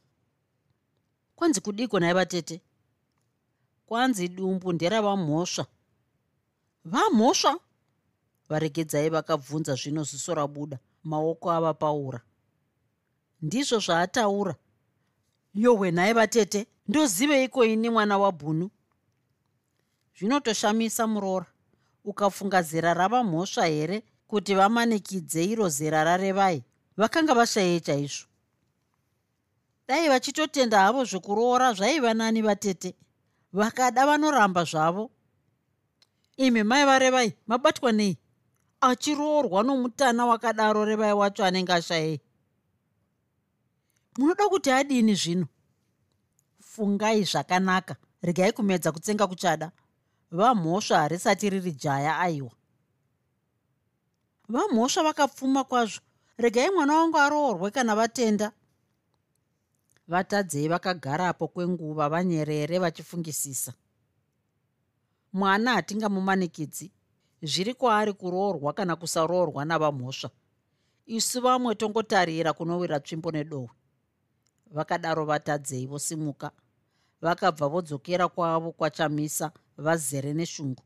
Kwanzi 1.36 1.60
kudiko 1.60 2.00
nai 2.00 2.14
vatete 2.14 2.60
kwanzi 3.90 4.28
dumbu 4.28 4.72
nderavamhosva 4.72 5.66
vamhosva. 6.84 7.58
Varegedzai 8.48 9.10
vakabvunza 9.10 9.74
zvino 9.74 10.04
ziso 10.04 10.34
rabuda 10.34 10.78
maoko 11.04 11.50
ava 11.50 11.74
paura. 11.74 12.20
Ndizvo 13.42 13.78
zvaataura. 13.78 14.54
Yohwe 15.54 15.90
nhaye 15.90 16.12
vatete 16.12 16.66
ndoziveiko 16.88 17.64
ini 17.64 17.90
mwana 17.90 18.18
wabhunu 18.18 18.70
zvinotoshamisa 20.16 21.06
muroora 21.06 21.46
ukafunga 22.04 22.62
zera 22.62 22.94
ravamhosva 22.94 23.66
here 23.66 24.02
kuti 24.26 24.54
vamanikidze 24.54 25.44
iro 25.44 25.68
zera 25.68 26.04
rarevai? 26.04 26.62
Vakanga 26.96 27.34
vashayei 27.34 27.80
chaizvo 27.80 28.26
dai 29.88 30.08
vachitotenda 30.08 30.78
havo 30.78 31.04
zvekuroora 31.04 31.72
zvaiva 31.72 32.14
nani 32.14 32.42
vatete 32.42 32.94
vakada 33.52 34.06
vanoramba 34.06 34.64
zvavo. 34.64 35.10
Imi 36.36 36.62
mai 36.62 36.84
varevai 36.84 37.34
mabatwa 37.46 37.92
nei? 37.92 38.18
Achiroorwa 38.80 39.62
nomutana 39.62 40.26
wakadaro 40.26 40.84
revai 40.84 41.12
wacho 41.12 41.44
anenge 41.44 41.72
ashayei 41.72 42.20
munoda 44.18 44.48
kuti 44.48 44.70
adini 44.70 45.14
zvino? 45.14 45.46
Fungai 46.60 47.24
zvakanaka. 47.24 47.96
Regai 48.22 48.52
kumedza 48.52 48.92
kutsenga 48.92 49.26
kuchada. 49.26 49.72
Vamhosva 50.30 50.98
harisati 50.98 51.50
riri 51.50 51.72
jaya 51.72 52.18
aiwa. 52.18 52.50
Vamhosva 54.48 55.02
vakapfuma 55.02 55.64
kwazvo. 55.64 56.00
Regai 56.38 56.70
mwana 56.70 56.96
wangu 56.96 57.18
aroorwe 57.18 57.70
kana 57.70 57.96
vatenda 57.96 58.52
vatadzei 60.10 60.68
vakagarapo 60.68 61.48
kwenguva 61.48 62.08
vanyerere 62.08 62.78
vachifungisisa. 62.78 63.72
Mwana 65.32 65.72
hatingamumanikidzi 65.72 66.92
zviri 67.42 67.74
kwaari 67.74 68.12
kuroorwa 68.12 68.72
kana 68.72 68.96
kusaroorwa 68.96 69.64
navamhosva. 69.64 70.30
Isu 71.06 71.40
vamwe 71.40 71.74
tongotarira 71.74 72.52
kunowira 72.52 73.00
tsvimbo 73.00 73.30
nedohwe 73.30 73.70
vakadaro 74.70 75.24
vatadzei 75.24 75.86
vosimuka 75.86 76.50
vakabva 77.20 77.68
vodzokera 77.68 78.28
kwavo 78.28 78.72
kwachamisa 78.72 79.52
vazere 79.76 80.32
neshungu. 80.34 80.82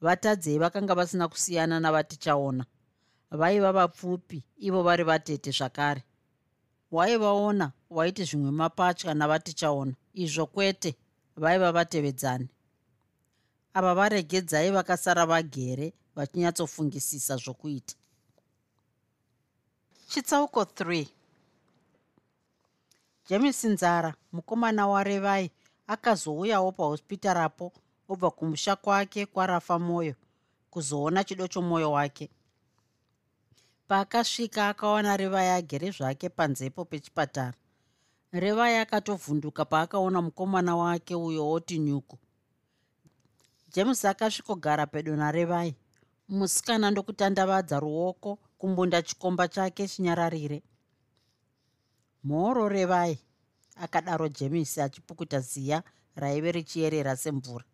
Vatadzei 0.00 0.58
vakanga 0.58 0.94
vasina 0.94 1.28
kusiyana 1.28 1.80
navatichaona. 1.80 2.64
Vaiva 3.30 3.72
vapfupi 3.72 4.44
ivo 4.56 4.82
vari 4.82 5.04
vatete 5.04 5.50
zvakare 5.50 6.02
waivaona 6.90 7.72
waiti 7.90 8.24
zvimwe 8.24 8.50
mapatya 8.50 9.14
navatichaona 9.14 9.94
izvo 10.14 10.46
kwete 10.46 10.96
vaiva 11.36 11.72
vatevedzani. 11.72 12.48
Ava 13.74 13.94
varegedzai 13.94 14.70
vakasara 14.70 15.26
vagere 15.26 15.92
vachinyatsofungisisa 16.16 17.36
zvokuita. 17.36 17.94
Chitsauko 20.08 20.62
3 20.62 21.06
jemisi 23.28 23.68
nzara 23.68 24.14
mukomana 24.32 24.86
warevai 24.86 25.50
akazouyawo 25.86 26.72
pahospitarapo 26.72 27.72
obva 28.08 28.30
kumusha 28.30 28.76
kwake 28.76 29.26
kwarafa 29.26 29.78
mwoyo 29.78 30.14
kuzoona 30.70 31.24
chido 31.24 31.48
chomwoyo 31.48 31.92
wake 31.92 32.30
paakasvika 33.88 34.68
akawana 34.68 35.16
revai 35.16 35.48
agere 35.48 35.90
zvake 35.90 36.28
panzepo 36.28 36.84
pechipatara. 36.84 37.54
Revai 38.32 38.76
akatovhunduka 38.76 39.64
paakaona 39.64 40.22
mukomana 40.22 40.76
wake 40.76 41.14
uyo 41.14 41.50
oti 41.50 41.78
nyuku. 41.78 42.18
James 43.72 44.04
akasvikogara 44.04 44.86
pedo 44.86 45.16
narevai. 45.16 45.74
Musikana 46.28 46.90
ndokutandavadza 46.90 47.80
ruoko 47.80 48.38
kumbunda 48.58 49.02
chikomba 49.02 49.48
chake 49.48 49.88
chinyararire. 49.88 50.62
Mhoro 52.24 52.68
revai 52.68 53.18
akadaro 53.76 54.28
jemisi 54.28 54.80
achipukuta 54.80 55.40
ziya 55.40 55.82
raive 56.16 56.52
richiyerera 56.52 57.16
semvura. 57.16 57.64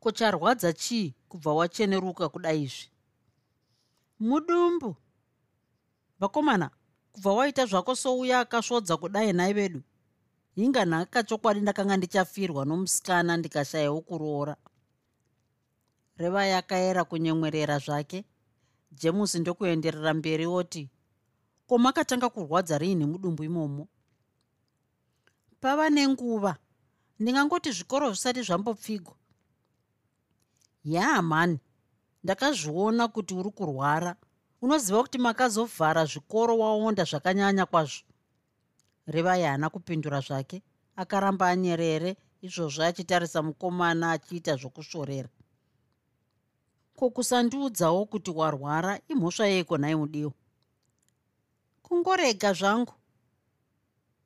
Kucharwadza 0.00 0.72
chii 0.72 1.14
kubva 1.28 1.54
wacheneruka 1.54 2.28
kudai 2.28 2.62
izvi? 2.62 2.90
Mudumbu 4.20 4.96
vakomana 6.24 6.70
kubva 7.12 7.32
waita 7.32 7.66
zvako 7.66 7.92
souya 7.96 8.40
akasvodza 8.40 8.96
kudai 8.96 9.32
nhai 9.32 9.52
vedu. 9.52 9.82
Hinga 10.56 10.84
nhaka 10.84 11.22
chokwadi 11.22 11.60
ndakanga 11.60 11.96
ndichafirwa 11.96 12.64
nomusikana 12.64 13.36
ndikashayawo 13.36 14.00
kuroora. 14.00 14.56
Reva 16.16 16.46
yakayera 16.46 17.04
kunyemwerera 17.04 17.78
zvake. 17.78 18.24
Jemusi 18.92 19.38
ndokuenderera 19.38 20.14
mberi 20.14 20.46
oti 20.46 20.90
ko 21.66 21.78
makatanga 21.78 22.28
kurwadza 22.28 22.78
riini 22.78 23.04
mudumbu 23.06 23.44
imomo? 23.44 23.88
Pava 25.60 25.90
nenguva. 25.90 26.56
Ndingangoti 27.20 27.72
zvikoro 27.72 28.08
zvisati 28.08 28.42
zvambopfigwa 28.42 29.14
yaamani 30.84 31.58
ndakazviona 32.24 33.08
kuti 33.08 33.34
uri 33.34 33.50
kurwara 33.50 34.16
unoziva 34.64 35.02
kuti 35.02 35.18
makazovhara 35.18 36.04
zvikoro 36.04 36.58
waonda 36.58 37.04
zvakanyanya 37.04 37.66
kwazvo? 37.66 38.04
Revai 39.06 39.42
haana 39.42 39.70
kupindura 39.70 40.20
zvake 40.20 40.62
akaramba 40.96 41.48
anyerere 41.48 42.16
izvozvo 42.42 42.82
achitarisa 42.84 43.42
mukomana 43.42 44.12
achiita 44.12 44.56
zvokusvorera 44.56 45.28
ko 46.96 47.10
kusandiudzawo 47.10 48.06
kuti 48.06 48.30
warwara 48.30 49.00
imhosva 49.08 49.46
yeiko 49.46 49.76
nhai 49.78 49.96
mudiwa 49.96 50.32
kungorega 51.82 52.52
zvangu. 52.52 52.94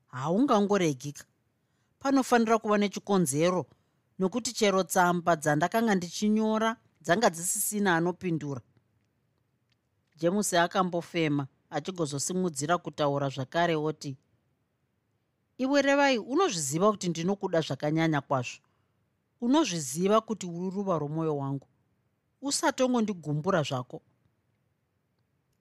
Haungangoregika 0.06 1.24
panofanira 2.00 2.58
kuva 2.58 2.78
nechikonzero 2.78 3.66
nokuti 4.18 4.52
chero 4.52 4.82
tsamba 4.82 5.36
dzandakanga 5.36 5.94
ndichinyora 5.94 6.76
dzanga 7.02 7.30
dzisisina 7.30 7.96
anopindura 7.96 8.62
jemusi 10.18 10.56
akambofema 10.56 11.46
achigozosimudzira 11.70 12.78
kutaura 12.78 13.28
zvakare 13.28 13.76
oti 13.76 14.16
iwe 15.58 15.82
revai 15.82 16.18
unozviziva 16.18 16.90
kuti 16.92 17.08
ndinokuda 17.08 17.60
zvakanyanya 17.60 18.20
kwazvo? 18.20 18.62
Unozviziva 19.40 20.20
kuti 20.20 20.46
uri 20.46 20.70
ruva 20.74 20.98
romwoyo 20.98 21.36
wangu? 21.36 21.66
Usatongonigumbura 22.42 23.62
zvako. 23.62 24.02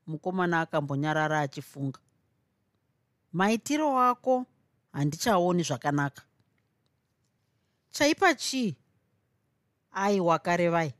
Mukomana 0.07 0.61
akambonyarara 0.61 1.39
achifunga 1.39 1.99
maitiro 3.33 3.99
ako 3.99 4.45
handichaoni 4.93 5.63
zvakanaka. 5.63 6.21
Chaipa 7.91 8.33
chii? 8.35 8.75
Aiwa 9.91 10.39
karevai 10.39 10.93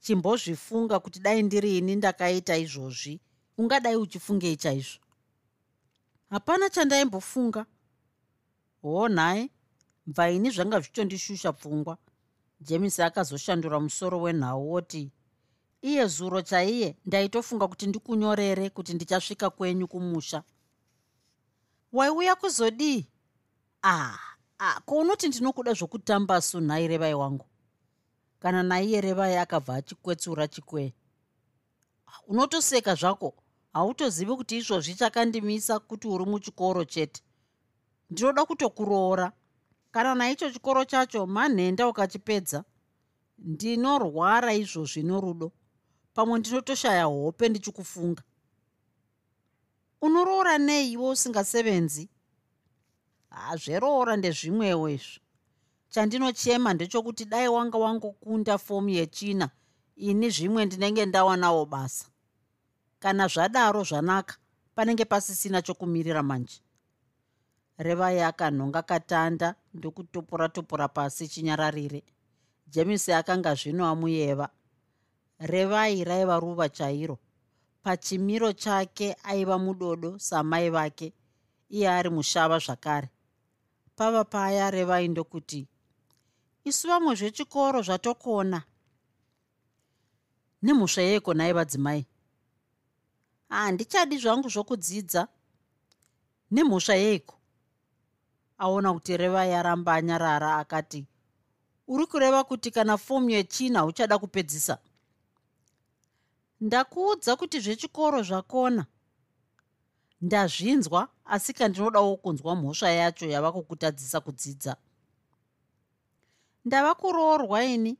chimbozvifunga 0.00 1.00
kuti 1.00 1.20
dai 1.20 1.42
ndiri 1.42 1.78
ini 1.78 1.96
ndakaita 1.96 2.56
izvozvi 2.56 3.20
ungadai 3.58 3.96
uchifungei 3.96 4.56
chaizvo? 4.56 5.00
Hapana 6.30 6.70
chandaimbofunga. 6.70 7.66
Hoo 8.82 9.08
nhaye 9.08 9.50
mvaini 10.06 10.50
zvanga 10.50 10.80
zvichondishusha 10.80 11.52
pfungwa. 11.52 11.98
Jemisi 12.60 13.02
akazoshandura 13.02 13.80
musoro 13.80 14.20
wenhau 14.20 14.72
woti 14.72 15.10
iye 15.82 16.06
zuro 16.06 16.42
chaiye 16.42 16.96
ndaitofunga 17.06 17.68
kuti 17.68 17.86
ndikunyorere 17.86 18.70
kuti 18.70 18.94
ndichasvika 18.94 19.50
kwenyu 19.50 19.88
kumusha. 19.88 20.42
Waiuya 21.92 22.34
kuzodii? 22.36 23.06
Ah, 23.82 24.18
ah 24.58 24.80
ko 24.80 24.94
unoti 24.96 25.28
ndinokuda 25.28 25.72
zvokutamba 25.72 26.40
sunhai 26.40 26.88
revai 26.88 27.14
wangu 27.14 27.49
kana 28.40 28.62
naiye 28.62 29.00
revai 29.00 29.36
akabva 29.36 29.74
achikwetsura 29.74 30.48
chikwee 30.48 30.92
unotoseka 32.30 32.94
zvako. 32.94 33.34
Hautozivi 33.72 34.36
kuti 34.36 34.56
izvozvi 34.56 34.94
chakandimisa 34.94 35.78
kuti 35.78 36.08
uri 36.08 36.24
muchikoro 36.24 36.84
chete. 36.84 37.22
Ndinoda 38.10 38.44
kutokuroora. 38.44 39.32
Kana 39.90 40.14
naicho 40.14 40.50
chikoro 40.50 40.84
chacho 40.84 41.26
manhenda 41.26 41.88
ukachipedza. 41.88 42.64
Ndinorwara 43.38 44.54
izvozvi 44.54 45.02
norudo. 45.02 45.52
Pamwe 46.14 46.38
ndinotoshaya 46.38 47.04
hope 47.04 47.48
ndichikufunga. 47.48 48.22
Unoroora 50.02 50.58
nei 50.58 50.92
iwe 50.92 51.08
usingasevenzi? 51.10 52.08
Hazveroora 53.30 54.16
ndezvimwewo 54.16 54.88
izvo 54.88 55.20
chandinochema 55.90 56.74
ndechokuti 56.74 57.24
dai 57.24 57.48
wanga 57.48 57.78
wangokunda 57.78 58.58
fomu 58.58 58.88
yechina 58.88 59.50
ini 59.96 60.30
zvimwe 60.30 60.64
ndinenge 60.64 61.06
ndawanawo 61.06 61.66
basa. 61.66 62.06
Kana 62.98 63.26
zvadaro 63.28 63.84
zvanaka 63.84 64.36
panenge 64.74 65.04
pasisina 65.04 65.62
chokumirira 65.62 66.22
manje. 66.22 66.60
Revai 67.78 68.20
akanhonga 68.20 68.82
katanda 68.82 69.54
ndokutopura 69.74 70.48
topura 70.48 70.88
pasi 70.88 71.28
chinyararire. 71.28 72.02
Jemisi 72.66 73.12
akanga 73.12 73.54
zvino 73.54 73.86
amuyeva. 73.86 74.48
Revai 75.38 76.04
raiva 76.04 76.40
ruva 76.40 76.68
chairo. 76.68 77.18
Pachimiro 77.82 78.52
chake 78.52 79.16
aiva 79.22 79.58
mudodo 79.58 80.18
samai 80.18 80.70
vake 80.70 81.12
iye 81.68 81.88
ari 81.88 82.10
mushava 82.10 82.58
zvakare. 82.58 83.08
Pava 83.96 84.24
paya 84.24 84.70
revai 84.70 85.08
ndokuti 85.08 85.68
isu 86.64 86.88
vamwe 86.88 87.14
zvechikoro 87.14 87.82
zvatokona. 87.82 88.62
Nemhosva 90.62 91.02
yeiko 91.02 91.34
nai 91.34 91.52
vadzimai 91.52 92.06
handichadi 93.48 94.18
zvangu 94.18 94.48
zvokudzidza. 94.48 95.28
Nemhosva 96.50 96.94
yeiko? 96.94 97.36
Aona 98.58 98.92
kuti 98.92 99.16
reva 99.16 99.44
yaramba 99.44 99.94
anyarara 99.94 100.56
akati 100.56 101.06
uri 101.88 102.06
kureva 102.06 102.44
kuti 102.44 102.70
kana 102.70 102.98
fomu 102.98 103.30
yechina 103.30 103.84
uchada 103.84 104.18
kupedzisa? 104.18 104.78
Ndakuudza 106.60 107.36
kuti 107.36 107.60
zvechikoro 107.60 108.22
zvakona. 108.22 108.86
Ndazvinzwa 110.20 111.08
asi 111.24 111.52
kandinodawo 111.52 112.16
kunzwa 112.16 112.56
mhosva 112.56 112.90
yacho 112.90 113.26
yava 113.26 113.52
kukutadzisa 113.52 114.20
kudzidza 114.20 114.76
ndava 116.64 116.94
kuroorwa 116.94 117.64
ini? 117.64 117.98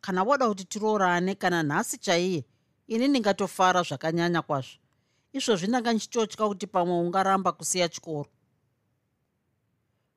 Kana 0.00 0.22
wada 0.22 0.48
kuti 0.48 0.64
tiroorane 0.64 1.34
kana 1.34 1.62
nhasi 1.62 1.98
chaiye 1.98 2.44
ini 2.86 3.08
ndingatofara 3.08 3.82
zvakanyanya 3.82 4.42
kwazvo. 4.42 4.78
Izvozvi 5.32 5.66
ndanga 5.66 5.92
ndichitotya 5.92 6.48
kuti 6.48 6.66
pamwe 6.66 6.94
ungaramba 6.98 7.52
kusiya 7.52 7.88
chikoro. 7.88 8.30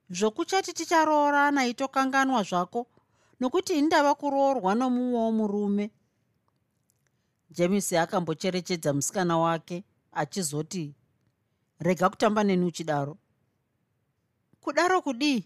Zvokuchati 0.10 0.74
ticharoorana 0.74 1.66
itokanganwa 1.66 2.44
zvako 2.44 2.88
nokuti 3.40 3.74
ini 3.74 3.88
ndava 3.88 4.16
kuroorwa 4.16 4.76
nomumwewo 4.76 5.32
murume. 5.32 5.92
Jemisi 7.52 7.98
akambocherechedza 7.98 8.94
musikana 8.94 9.38
wake 9.38 9.84
achizoti 10.12 10.96
rega 11.80 12.10
kutamba 12.10 12.44
neni 12.44 12.66
uchidaro. 12.66 13.18
Kudaro 14.62 15.02
kudii 15.02 15.44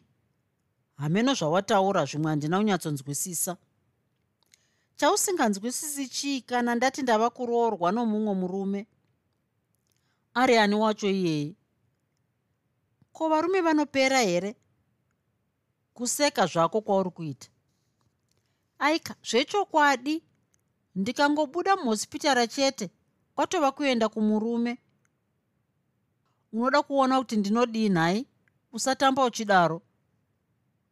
hameno 0.99 1.33
zvawataura 1.33 2.05
zvimwe 2.05 2.29
handina 2.29 2.57
kunyatsonzwisisa. 2.57 3.57
Chausinganzwisisi 4.95 6.07
chii 6.09 6.41
kana 6.41 6.75
ndati 6.75 7.01
ndava 7.01 7.29
kuroorwa 7.29 7.91
nomumwe 7.91 8.33
murume? 8.35 8.87
Ari 10.33 10.57
ani 10.57 10.75
wacho 10.75 11.09
iyeye? 11.09 11.55
Ko 13.13 13.29
varume 13.29 13.61
vanopera 13.61 14.19
here? 14.19 14.55
Kuseka 15.93 16.45
zvako 16.45 16.81
kwauri 16.81 17.09
kuita. 17.09 17.47
Aika 18.79 19.15
zvechokwadi 19.23 20.23
ndikangobuda 20.95 21.75
muhosipitara 21.75 22.47
chete 22.47 22.89
kwatova 23.35 23.71
kuenda 23.71 24.09
kumurume. 24.09 24.77
Unoda 26.53 26.81
kuona 26.83 27.19
kuti 27.19 27.37
ndinodii 27.37 27.89
nhai? 27.89 28.27
Usatamba 28.73 29.25
uchidaro 29.25 29.81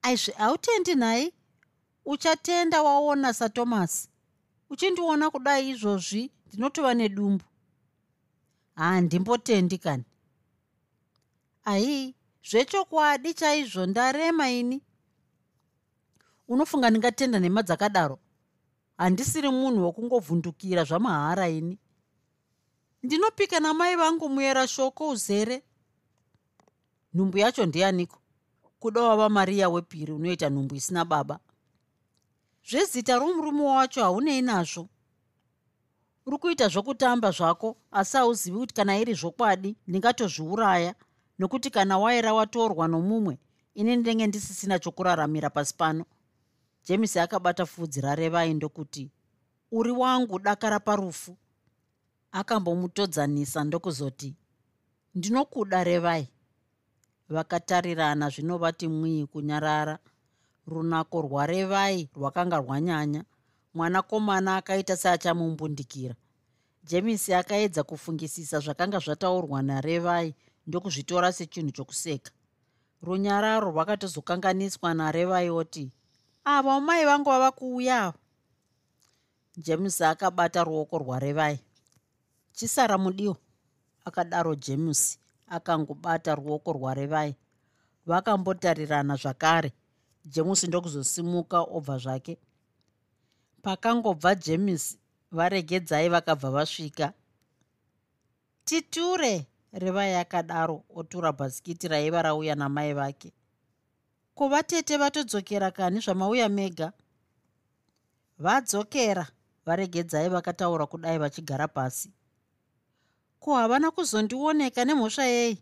aizve 0.08 0.32
hautendi 0.32 0.96
nhai? 0.96 1.34
Uchatenda 2.06 2.82
waona 2.84 3.34
satomasi 3.34 4.10
uchindiona 4.70 5.30
kudai 5.30 5.70
izvozvi? 5.70 6.32
Ndinotova 6.48 6.94
nedumbu. 6.94 7.44
Handimbotendi 8.76 9.78
kani. 9.78 10.04
Ai 11.64 12.16
zvechokwadi 12.50 13.34
chaizvo 13.34 13.86
ndarema 13.86 14.50
ini. 14.50 14.82
Unofunga 16.48 16.90
ndingatenda 16.90 17.40
nhema 17.40 17.64
dzakadaro? 17.64 18.20
Handisiri 18.98 19.50
munhu 19.50 19.84
wokungovhundukira 19.84 20.84
zvamahara 20.84 21.50
ini. 21.50 21.80
Ndinopika 23.04 23.60
namai 23.60 23.96
vangu 23.96 24.30
muyera 24.30 24.68
shoko 24.68 25.10
uzere. 25.10 25.64
Nhumbu 27.14 27.38
yacho 27.38 27.66
ndiyaniko 27.66 28.20
kuda 28.80 29.02
wava 29.02 29.30
mariya 29.30 29.70
wepiri 29.70 30.12
unoita 30.14 30.50
nhumbu 30.50 30.76
isina 30.76 31.06
baba. 31.06 31.40
Zvezita 32.70 33.20
romurume 33.20 33.64
wacho 33.64 34.04
haunei 34.04 34.42
nazvo. 34.42 34.90
Uri 36.26 36.38
kuita 36.38 36.68
zvokutamba 36.68 37.32
zvako 37.32 37.78
asi 37.92 38.18
hauzivi 38.18 38.58
kuti 38.58 38.74
kana 38.74 38.98
iri 38.98 39.14
zvokwadi 39.14 39.76
ndingatozviuraya 39.88 40.96
nokuti 41.40 41.70
kana 41.70 41.98
waira 41.98 42.34
watorwa 42.34 42.88
nomumwe 42.88 43.40
ini 43.76 43.96
ndinenge 43.96 44.28
ndisisina 44.28 44.80
chokuraramira 44.80 45.50
pasi 45.50 45.74
pano. 45.78 46.06
Jemisi 46.86 47.20
akabata 47.20 47.66
pfudzi 47.66 48.02
rarevai 48.02 48.54
ndokuti 48.54 49.12
uri 49.72 49.92
wangu 49.92 50.40
dakara 50.40 50.80
parufu. 50.80 51.38
Akambomutodzanisa 52.32 53.64
ndokuzoti 53.64 54.36
ndinokuda 55.16 55.84
revai 55.84 56.28
vakatarirana 57.30 58.30
zvinovati 58.30 58.88
mwii 58.88 59.26
kunyarara. 59.26 60.00
Runako 60.68 61.22
rwarevai 61.22 62.10
rwakanga 62.16 62.58
rwanyanya. 62.58 63.24
Mwanakomana 63.74 64.56
akaita 64.58 64.98
seachamumbundikira. 64.98 66.16
Jemisi 66.84 67.34
akaedza 67.34 67.84
kufungisisa 67.84 68.60
zvakanga 68.60 69.00
zvataurwa 69.00 69.62
narevai 69.62 70.36
ndokuzvitora 70.68 71.32
sechinhu 71.32 71.72
chokuseka. 71.72 72.32
Runyararo 73.02 73.72
rwakatozokanganiswa 73.72 74.94
narevai 74.94 75.50
oti 75.50 75.92
ava 76.44 76.80
mai 76.80 77.06
vangu 77.06 77.30
vava 77.30 77.52
kuuya 77.52 78.04
ava 78.04 78.18
jemisi 79.58 80.04
akabata 80.04 80.64
ruoko 80.64 80.98
rwarevai. 80.98 81.60
Chisara 82.54 82.98
mudiwa 82.98 83.36
akadaro 84.06 84.56
jemusi 84.56 85.20
akangobata 85.50 86.36
ruoko 86.36 86.74
rwarevai 86.74 87.36
vakambotarirana 88.08 89.16
zvakare. 89.16 89.74
Jemusi 90.26 90.68
ndokuzosimuka 90.68 91.62
obva 91.62 91.98
zvake. 91.98 92.38
Pakangobva 93.62 94.36
jemisi 94.36 94.98
varegedzai 95.32 96.10
vakabva 96.10 96.50
vasvika. 96.52 97.14
Titure! 98.66 99.48
Revai 99.74 100.16
akadaro 100.16 100.84
otura 100.96 101.32
bhasikiti 101.32 101.88
raiva 101.88 102.22
rauya 102.22 102.56
namai 102.56 102.94
vake. 102.94 103.34
Kuva 104.36 104.64
tete 104.64 104.98
vatodzokera 104.98 105.72
kani 105.72 106.00
zvamauya 106.00 106.50
mega? 106.50 106.94
Vadzokera! 108.40 109.28
Varegedzai 109.66 110.30
vakataura 110.30 110.86
kudai 110.88 111.18
vachigara 111.18 111.68
pasi 111.68 112.17
ko 113.40 113.56
havana 113.56 113.92
kuzondioneka 113.92 114.86
nemhosva 114.86 115.24
yei? 115.26 115.58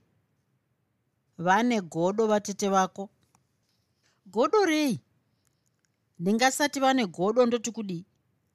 Vane 1.38 1.82
godo 1.82 2.28
vatete 2.28 2.70
vako. 2.70 3.10
Godo 4.26 4.66
rei? 4.66 5.00
Ndingasati 6.20 6.80
vane 6.80 7.06
godo 7.08 7.46
ndoti 7.46 7.72
kudii? 7.72 8.06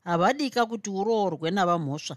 Havadika 0.04 0.66
kuti 0.66 0.90
uroorwe 0.90 1.50
navamhosva 1.50 2.16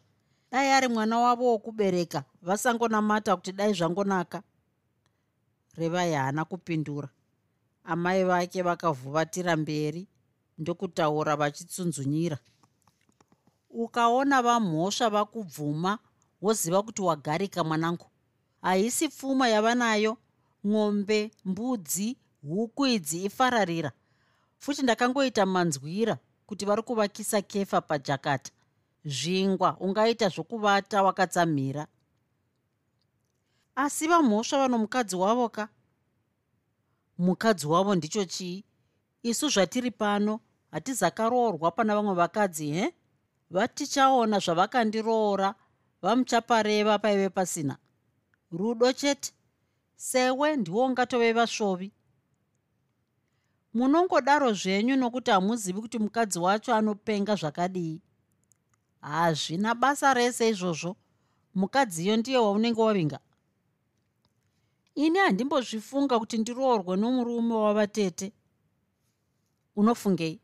dai 0.52 0.72
ari 0.72 0.88
mwana 0.88 1.20
wavo 1.20 1.46
wokubereka 1.46 2.24
vasangonamata 2.42 3.36
kuti 3.36 3.52
dai 3.52 3.74
zvangonaka. 3.74 4.44
Revai 5.76 6.14
haana 6.14 6.46
kupindura. 6.46 7.10
Amai 7.84 8.24
vake 8.24 8.62
vakavhuvatira 8.62 9.56
mberi 9.58 10.08
ndokutaura 10.58 11.36
vachitsunzunyira. 11.36 12.38
Ukaona 13.70 14.42
vamhosva 14.42 15.10
vakubvuma 15.10 16.00
woziva 16.44 16.84
kuti 16.84 17.02
wagarika 17.02 17.64
mwanangu. 17.64 18.06
Haisi 18.62 19.10
pfuma 19.10 19.48
yava 19.48 19.76
nayo. 19.76 20.18
Ng'ombe 20.68 21.32
mbudzi 21.46 22.18
huku 22.42 22.86
idzi 22.88 23.26
ifararira. 23.26 23.92
Futi 24.58 24.82
ndakangoita 24.82 25.46
manzwira 25.46 26.18
kuti 26.46 26.66
vari 26.66 26.82
kuvakisa 26.82 27.42
kefa 27.42 27.82
pajakata 27.82 28.52
zvingwa 29.06 29.78
ungaita 29.80 30.30
zvokuvata 30.30 31.04
wakatsamhira. 31.04 31.88
Asi 33.76 34.08
vamhosva 34.08 34.58
vano 34.58 34.78
mukadzi 34.78 35.16
wavo 35.16 35.50
ka? 35.50 35.70
Mukadzi 37.18 37.68
wavo 37.68 37.96
ndicho 37.96 38.26
chii? 38.26 38.64
Isu 39.24 39.50
zvatiri 39.50 39.92
pano 39.92 40.40
hatizakaroorwa 40.72 41.72
pana 41.72 41.96
vamwe 41.96 42.14
vakadzi 42.14 42.72
he? 42.72 42.94
Vatichaona 43.52 44.40
zvavakandiroora 44.40 45.56
vamuchapareva 46.04 47.00
paive 47.00 47.30
pasina. 47.30 47.78
Rudo 48.52 48.94
chete 48.94 49.34
sewe 49.96 50.56
ndiwo 50.56 50.86
ungatove 50.86 51.34
vasvovi. 51.34 51.92
Munongodaro 53.74 54.54
zvenyu 54.54 54.96
nokuti 54.96 55.32
hamuzivi 55.32 55.82
kuti 55.82 56.00
mukadzi 56.00 56.40
wacho 56.40 56.76
anopenga 56.76 57.36
zvakadii. 57.36 58.02
Hazvina 59.02 59.76
basa 59.76 60.14
rese 60.14 60.50
izvozvo 60.50 60.96
mukadziyo 61.56 62.18
ndiye 62.18 62.38
waunenge 62.38 62.82
wavinga. 62.82 63.20
Ini 64.96 65.20
handimbozvifunga 65.20 66.20
kuti 66.20 66.38
ndiroorwe 66.38 66.98
nomurume 66.98 67.54
wavatete. 67.54 68.34
Unofungei? 69.76 70.42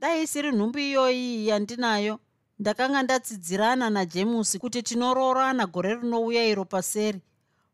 Dai 0.00 0.22
isiri 0.22 0.52
nhumbu 0.52 0.78
iyoyi 0.78 1.46
yandinayo 1.48 2.20
ndakanga 2.62 3.02
ndatsidzirana 3.02 3.90
najemusi 3.90 4.58
kuti 4.58 4.82
tinoroorana 4.82 5.66
gore 5.66 5.94
rinouya 5.94 6.44
iro 6.46 6.64
paseri. 6.64 7.20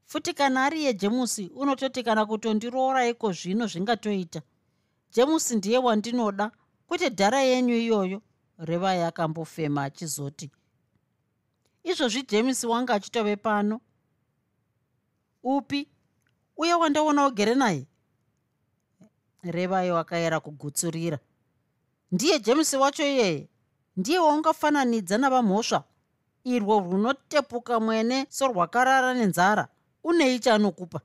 Futi 0.06 0.32
kana 0.32 0.64
ari 0.64 0.84
yejemusi 0.84 1.50
unototi 1.54 2.02
kana 2.02 2.26
kutondiroora 2.26 3.08
iko 3.08 3.32
zvino 3.32 3.66
zvingatoita. 3.66 4.40
Jemusi 5.12 5.56
ndiye 5.56 5.78
wandinoda 5.78 6.50
kwete 6.86 7.08
dhara 7.08 7.40
yenyu 7.40 7.76
iyoyo 7.76 8.22
revai 8.58 9.02
akambofema 9.02 9.84
achizoti 9.84 10.50
izvozvi 11.84 12.22
jemisi 12.22 12.66
wanga 12.66 12.94
achitove 12.94 13.36
pano? 13.36 13.80
Upi? 15.42 15.88
Uye 16.56 16.74
wandaona 16.74 17.26
ugere 17.26 17.54
naye? 17.54 17.86
Revai 19.42 19.90
wakayera 19.90 20.40
kugutsurira. 20.40 21.18
Ndiye 22.12 22.40
jemisi 22.40 22.76
wacho 22.76 23.02
iyeye 23.04 23.48
ndiye 23.98 24.18
waungafananidza 24.18 25.18
navamhosva. 25.18 25.84
Irwo 26.44 26.80
runotepuka 26.80 27.80
mwene 27.80 28.26
sorwakarara 28.30 29.14
nenzara 29.14 29.68
unei 30.04 30.38
chaanokupa? 30.38 31.00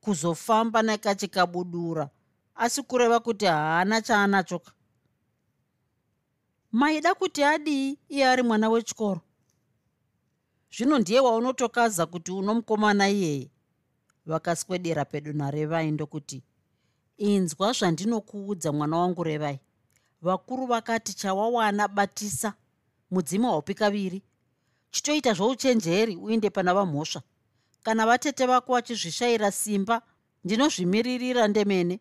Kuzofamba 0.00 0.82
nekachikabudura 0.82 2.08
asi 2.54 2.82
kureva 2.82 3.20
kuti 3.20 3.46
haana 3.46 4.02
chaanachoka. 4.02 4.72
Maida 6.72 7.14
kuti 7.14 7.44
adii 7.44 7.98
iye 8.08 8.26
ari 8.26 8.42
mwana 8.42 8.68
wechikoro? 8.68 9.20
Zvino 10.76 10.98
ndiye 10.98 11.20
waunotokaza 11.20 12.06
kuti 12.06 12.32
uno 12.32 12.54
mukomana 12.54 13.08
iyeye. 13.08 13.50
Vakaswedera 14.26 15.04
pedo 15.04 15.32
narevai 15.32 15.90
ndokuti 15.90 16.42
inzwa 17.16 17.72
zvandinokuudza 17.72 18.72
mwana 18.72 18.96
wangu 18.96 19.24
revai 19.24 19.60
vakuru 20.22 20.66
vakati 20.66 21.14
chawawana 21.14 21.88
batisa 21.88 22.54
mudzima 23.10 23.48
haupi 23.48 23.74
kaviri. 23.74 24.22
Chitoita 24.90 25.32
zvouchenjeri 25.34 26.16
uinde 26.16 26.50
pana 26.50 26.74
vamhosva. 26.74 27.22
Kana 27.82 28.06
vatete 28.06 28.46
vako 28.46 28.72
vachizvishayira 28.72 29.50
simba 29.50 30.02
ndinozvimiririra 30.44 31.48
ndemene. 31.48 32.00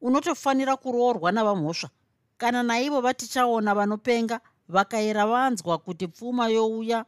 Unotofanira 0.00 0.76
kuroorwa 0.76 1.32
navamhosva. 1.32 1.90
Kana 2.38 2.62
naivo 2.62 3.00
vatichaona 3.00 3.74
vanopenga 3.74 4.40
vakayera 4.68 5.26
vanzwa 5.26 5.78
kuti 5.78 6.08
pfuma 6.08 6.48
youya 6.48 7.04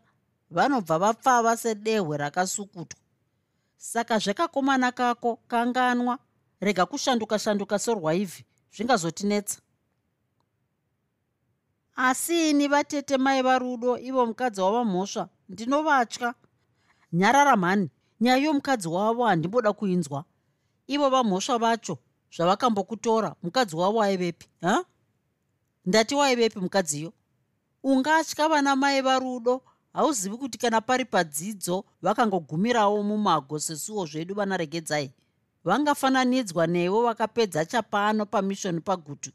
vanobva 0.51 0.99
vapfava 0.99 1.57
sedehwe 1.57 2.17
rakasukutwa. 2.17 3.01
Saka 3.77 4.19
zvekakomana 4.19 4.93
kako 4.93 5.37
kanganwa 5.37 6.19
rega 6.61 6.87
kushanduka 6.87 7.39
shanduka 7.39 7.79
sorwaivhi 7.79 8.45
zvingazotinetsa 8.75 9.61
asi 11.97 12.51
ini 12.51 12.69
vatete 12.69 13.19
mai 13.19 13.43
varudo 13.43 13.99
ivo 13.99 14.27
mukadzi 14.27 14.61
wavamhosva 14.61 15.29
ndinovatya. 15.49 16.35
Nyarara 17.13 17.57
mhani 17.57 17.91
nyaya 18.21 18.37
yomukadzi 18.37 18.89
wavo 18.89 19.25
handimboda 19.25 19.73
kuinzwa. 19.73 20.25
Ivo 20.87 21.11
vamhosva 21.11 21.59
vacho 21.59 21.99
zvavakambokutora 22.37 23.35
mukadzi 23.43 23.77
wavo 23.77 24.03
aivepi 24.03 24.49
ha? 24.61 24.85
Ndati 25.87 26.15
waivepi 26.15 26.59
mukadziyo? 26.59 27.13
Ungatya 27.83 28.49
vana 28.49 28.77
mai 28.77 29.03
varudo 29.03 29.63
hauzivi 29.93 30.37
kuti 30.37 30.59
kana 30.59 30.81
pari 30.81 31.05
padzidzo 31.05 31.85
vakangogumirawo 32.03 33.03
mumago 33.03 33.59
sesuwo 33.59 34.07
zvedu 34.07 34.35
vana 34.35 34.57
regedzai? 34.57 35.13
Vangafananidzwa 35.65 36.67
nevo 36.67 37.03
vakapedza 37.03 37.65
chapano 37.65 38.27
pamishoni 38.27 38.81
pagutu 38.81 39.31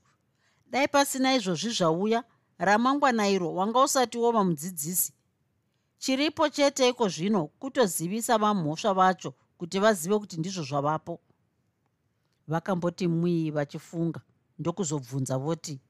dai 0.71 0.87
pasina 0.87 1.35
izvozvi 1.35 1.71
zvauya 1.71 2.23
ramangwana 2.57 3.29
iro 3.29 3.53
wanga 3.53 3.83
usati 3.83 4.17
wova 4.17 4.43
mudzidzisi? 4.43 5.13
Chiripo 5.97 6.49
chete 6.49 6.89
iko 6.89 7.09
zvino 7.09 7.47
kutozivisa 7.47 8.37
vamhosva 8.37 8.93
vacho 8.93 9.33
kuti 9.57 9.79
vazive 9.79 10.19
kuti 10.19 10.37
ndizvo 10.37 10.63
zvavapo. 10.63 11.19
Vakamboti 12.47 13.07
mwii 13.07 13.51
vachifunga 13.51 14.21
ndokuzobvunza 14.59 15.37
voti 15.37 15.81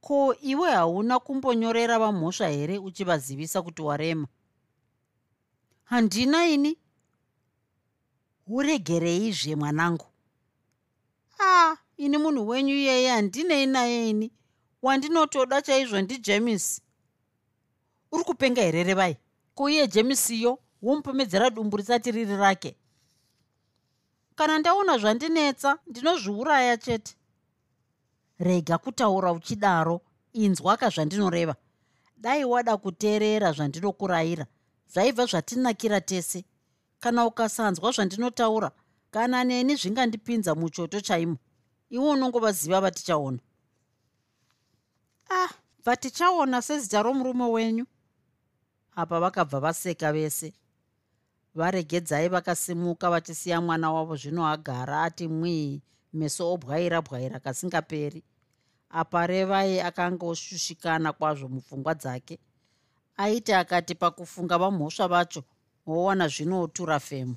ko 0.00 0.34
iwe 0.40 0.70
hauna 0.70 1.18
kumbonyorera 1.18 1.98
vamhosva 1.98 2.48
here 2.48 2.78
uchivazivisa 2.78 3.62
kuti 3.62 3.82
warema? 3.82 4.26
Handina 5.84 6.48
ini. 6.48 6.78
Uregereizve 8.46 9.56
mwanangu. 9.56 10.06
A 11.38 11.70
ah, 11.70 11.76
ini 11.96 12.18
munhu 12.18 12.48
wenyu 12.48 12.74
iyeye 12.74 13.10
handinei 13.10 13.66
naye 13.66 14.10
ini 14.10 14.32
wandinotoda 14.86 15.62
chaizvo 15.62 16.00
ndijemisi 16.00 16.82
uri 18.12 18.24
kupenga 18.24 18.62
here 18.62 18.82
revai 18.82 19.16
kuiye 19.54 19.88
jemisiyo 19.88 20.58
womupomedzera 20.82 21.50
dumbu 21.50 21.76
risati 21.76 22.10
riri 22.10 22.36
rake. 22.36 22.76
Kana 24.34 24.58
ndaona 24.58 24.98
zvandinetsa 24.98 25.78
ndinozviuraya 25.86 26.76
chete. 26.76 27.16
Rega 28.38 28.78
kutaura 28.78 29.32
uchidaro 29.32 30.00
inzwaka 30.32 30.90
zvandinoreva. 30.90 31.54
Dai 32.16 32.44
wada 32.44 32.76
kuteerera 32.76 33.52
zvandinokurayira. 33.52 34.46
Zvaibva 34.92 35.26
zvatinakira 35.26 36.00
tese. 36.00 36.44
Kana 37.00 37.26
ukasanzwa 37.26 37.92
zvandinotaura 37.92 38.70
kana 39.10 39.44
neni 39.44 39.76
zvingandipinza 39.76 40.54
muchoto 40.54 41.00
chaimo 41.00 41.36
iwe 41.90 42.10
unongovaziva 42.10 42.80
vatichaona 42.80 43.38
ah 45.30 45.48
vatichaona 45.84 46.62
sezita 46.62 47.02
romurume 47.02 47.44
wenyu. 47.44 47.86
Apa 48.96 49.20
vakabva 49.20 49.60
vaseka 49.60 50.12
vese. 50.12 50.52
Varegedzai 51.54 52.28
vakasimuka 52.28 53.10
vachisiya 53.10 53.60
mwana 53.60 53.92
wavo 53.92 54.16
zvino 54.16 54.46
agara 54.46 55.02
ati 55.02 55.28
mwii 55.28 55.82
meso 56.12 56.52
obwaira 56.52 57.02
bwaira 57.02 57.40
kasingaperi. 57.40 58.22
Apa 58.90 59.26
revai 59.26 59.80
akanga 59.80 60.26
oshushikana 60.26 61.12
kwazvo 61.12 61.48
mupfungwa 61.48 61.94
dzake. 61.94 62.38
Aiti 63.16 63.52
akati 63.52 63.94
pakufunga 63.94 64.58
vamhosva 64.58 65.08
vacho 65.08 65.44
wowana 65.86 66.28
zvinotura 66.28 67.00
femo 67.00 67.36